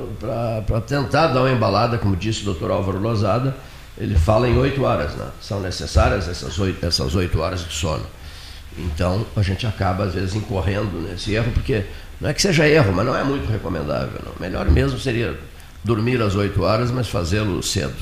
[0.66, 3.56] para tentar dar uma embalada, como disse o doutor Álvaro Lozada,
[3.96, 5.28] ele fala em oito horas, né?
[5.40, 8.08] são necessárias essas oito, essas oito horas de sono.
[8.76, 11.86] Então a gente acaba às vezes incorrendo nesse erro, porque
[12.20, 14.20] não é que seja erro, mas não é muito recomendável.
[14.26, 14.34] Não.
[14.40, 15.38] Melhor mesmo seria
[15.84, 17.96] dormir às oito horas, mas fazê-lo cedo.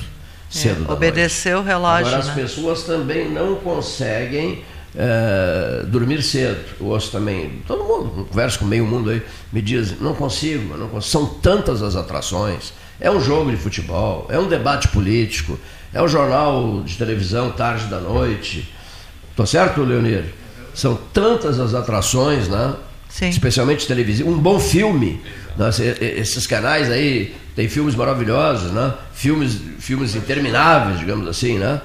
[0.50, 1.64] cedo é, obedecer noite.
[1.64, 2.06] o relógio.
[2.06, 2.30] Agora, né?
[2.30, 4.64] as pessoas também não conseguem
[4.94, 6.60] é, dormir cedo.
[6.80, 9.22] Eu ouço também, todo mundo, converso com meio mundo aí,
[9.52, 11.10] me diz, não consigo, não consigo.
[11.10, 12.72] São tantas as atrações.
[13.00, 15.58] É um jogo de futebol, é um debate político,
[15.94, 18.68] é um jornal de televisão tarde da noite.
[19.36, 20.24] Tô certo, Leonir?
[20.74, 22.74] São tantas as atrações, né?
[23.08, 23.28] Sim.
[23.28, 24.28] Especialmente televisão.
[24.28, 25.20] Um bom filme.
[25.56, 25.70] Né?
[26.16, 28.94] Esses canais aí têm filmes maravilhosos, né?
[29.12, 31.80] Filmes, filmes intermináveis, digamos assim, né?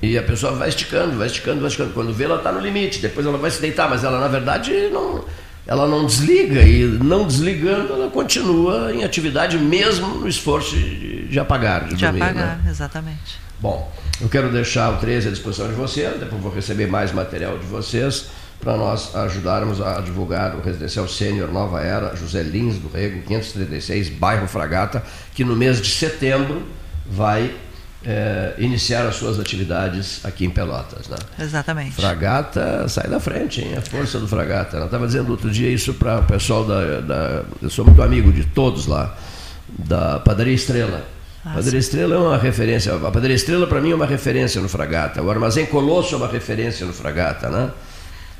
[0.00, 1.92] E a pessoa vai esticando, vai esticando, vai esticando.
[1.92, 3.00] Quando vê, ela está no limite.
[3.00, 5.24] Depois ela vai se deitar, mas ela, na verdade, não,
[5.66, 6.62] ela não desliga.
[6.62, 11.96] E não desligando, ela continua em atividade, mesmo no esforço de, de, de apagar, de,
[11.96, 12.22] de dormir.
[12.22, 12.70] apagar, né?
[12.70, 13.40] exatamente.
[13.58, 17.58] Bom, eu quero deixar o 13 à disposição de vocês, depois vou receber mais material
[17.58, 18.26] de vocês
[18.60, 24.08] para nós ajudarmos a divulgar o Residencial Sênior Nova Era, José Lins do Rego, 536,
[24.10, 25.02] bairro Fragata,
[25.34, 26.62] que no mês de setembro
[27.08, 27.54] vai
[28.04, 31.08] é, iniciar as suas atividades aqui em Pelotas.
[31.08, 31.16] Né?
[31.38, 31.92] Exatamente.
[31.92, 33.76] Fragata sai da frente, hein?
[33.76, 34.76] a força do Fragata.
[34.76, 37.42] Eu estava dizendo outro dia isso para o pessoal da, da.
[37.60, 39.16] Eu sou muito amigo de todos lá,
[39.68, 41.04] da Padaria Estrela.
[41.44, 42.94] A Padaria Estrela é uma referência.
[42.94, 45.22] A Padaria Estrela, para mim, é uma referência no Fragata.
[45.22, 47.48] O Armazém Colosso é uma referência no Fragata.
[47.48, 47.70] Né?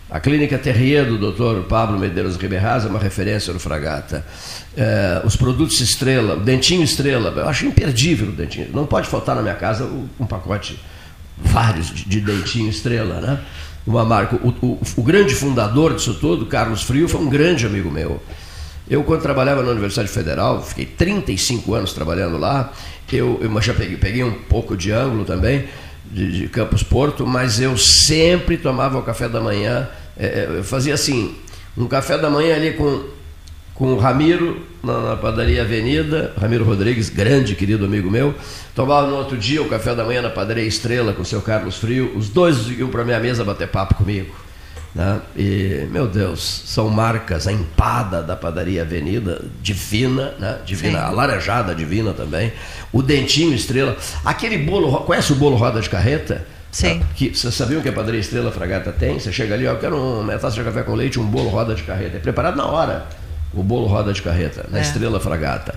[0.09, 1.67] A Clínica Terrier do Dr.
[1.69, 4.25] Pablo Medeiros Ribeirás é uma referência no Fragata.
[4.77, 8.69] É, os produtos Estrela, o Dentinho Estrela, eu acho imperdível o Dentinho.
[8.73, 9.85] Não pode faltar na minha casa
[10.21, 10.79] um pacote,
[11.37, 13.41] vários de, de Dentinho Estrela, né?
[13.85, 14.37] Uma marca.
[14.37, 18.23] O, o, o, grande fundador disso tudo, Carlos Frio, foi um grande amigo meu.
[18.89, 22.73] Eu, quando trabalhava na Universidade Federal, fiquei 35 anos trabalhando lá,
[23.13, 25.67] eu, eu já peguei, peguei um pouco de ângulo também,
[26.11, 30.95] de, de Campos Porto, mas eu sempre tomava o café da manhã, é, eu fazia
[30.95, 31.35] assim,
[31.77, 33.05] um café da manhã ali com,
[33.75, 38.35] com o Ramiro, na, na, padaria Avenida, Ramiro Rodrigues, grande querido amigo meu,
[38.75, 41.77] tomava no outro dia o café da manhã na padaria Estrela com o seu Carlos
[41.77, 44.46] Frio, os dois iam para minha mesa bater papo comigo.
[44.97, 45.21] Né?
[45.37, 50.59] E, meu Deus, são marcas, a empada da padaria Avenida, divina, né?
[50.65, 51.05] divina, Sim.
[51.05, 52.51] a laranjada divina também,
[52.91, 53.95] o dentinho estrela,
[54.25, 56.47] aquele bolo, conhece o bolo roda de carreta?
[56.73, 57.03] Sim.
[57.03, 59.21] Ah, que, vocês sabiam que a padaria Estrela Fragata tem?
[59.21, 61.75] Você chega ali, ó, eu quero uma taça de café com leite, um bolo roda
[61.75, 62.17] de carreta.
[62.17, 63.07] É preparado na hora,
[63.53, 64.81] o bolo roda de carreta, na é.
[64.81, 65.75] Estrela Fragata.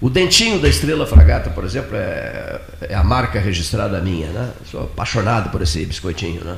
[0.00, 2.58] O dentinho da Estrela Fragata, por exemplo, é,
[2.88, 4.50] é a marca registrada minha, né?
[4.70, 6.56] Sou apaixonado por esse biscoitinho, né?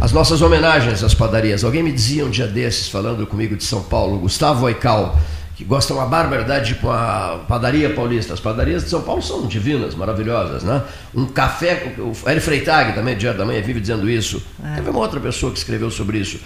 [0.00, 1.64] As nossas homenagens às padarias.
[1.64, 5.18] Alguém me dizia um dia desses, falando comigo de São Paulo, Gustavo Oical,
[5.56, 8.32] que gosta uma barbaridade com a padaria paulista.
[8.32, 10.82] As padarias de São Paulo são divinas, maravilhosas, né?
[11.12, 14.40] Um café, o Hélio Freitag também, Diário da Manhã, vive dizendo isso.
[14.64, 14.76] É.
[14.76, 16.38] Teve uma outra pessoa que escreveu sobre isso.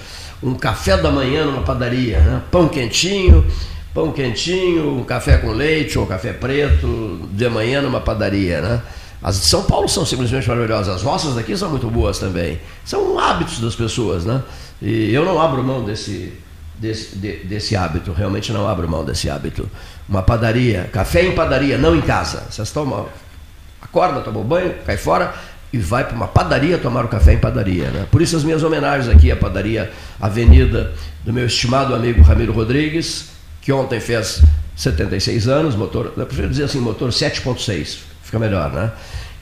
[0.42, 2.42] Um café da manhã numa padaria, né?
[2.50, 3.46] Pão quentinho,
[3.92, 8.82] pão quentinho, um café com leite ou café preto, de manhã numa padaria, né?
[9.22, 10.96] As de São Paulo são simplesmente maravilhosas.
[10.96, 12.60] As nossas daqui são muito boas também.
[12.84, 14.42] São hábitos das pessoas, né?
[14.80, 16.32] E eu não abro mão desse,
[16.76, 19.70] desse, de, desse hábito, realmente não abro mão desse hábito.
[20.08, 22.44] Uma padaria, café em padaria, não em casa.
[22.50, 23.08] Vocês tomam,
[23.80, 25.32] acorda, toma banho, cai fora
[25.72, 27.90] e vai para uma padaria tomar o café em padaria.
[27.90, 28.06] Né?
[28.10, 30.92] Por isso as minhas homenagens aqui à padaria Avenida
[31.24, 33.30] do meu estimado amigo Ramiro Rodrigues,
[33.60, 34.42] que ontem fez
[34.76, 37.98] 76 anos, motor, eu prefiro dizer assim, motor 7.6,
[38.32, 38.90] fica melhor, né?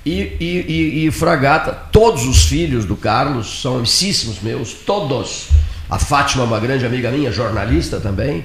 [0.04, 5.48] E, e, e, e, Fragata, todos os filhos do Carlos são amicíssimos meus, todos.
[5.88, 8.44] A Fátima, uma grande amiga minha, jornalista também.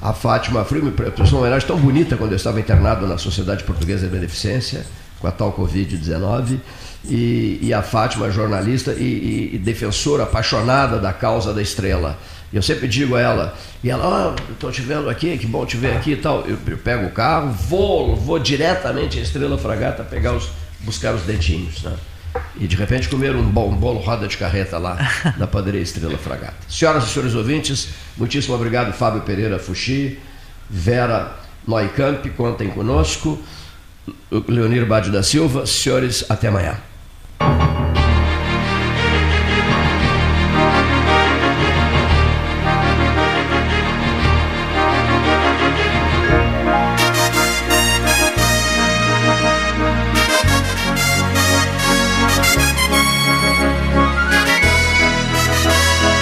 [0.00, 3.64] A Fátima Frio me prestou uma homenagem tão bonita quando eu estava internado na Sociedade
[3.64, 4.86] Portuguesa de Beneficência,
[5.18, 6.58] com a tal Covid-19.
[7.04, 12.18] E, a Fátima, jornalista e, defensora apaixonada da causa da estrela.
[12.52, 15.64] E eu sempre digo a ela, e ela, oh, estou te vendo aqui, que bom
[15.64, 16.44] te ver aqui e tal.
[16.46, 20.50] Eu, eu pego o carro, vou, vou diretamente à Estrela Fragata pegar os
[20.82, 21.82] buscar os dentinhos.
[21.82, 21.96] Né?
[22.58, 24.98] E de repente comer um bom bolo roda de carreta lá
[25.36, 26.54] na padaria Estrela Fragata.
[26.68, 30.18] Senhoras e senhores ouvintes, muitíssimo obrigado, Fábio Pereira Fuxi,
[30.68, 33.40] Vera Neukamp, contem conosco,
[34.48, 35.66] Leonir Bade da Silva.
[35.66, 36.76] Senhores, até amanhã.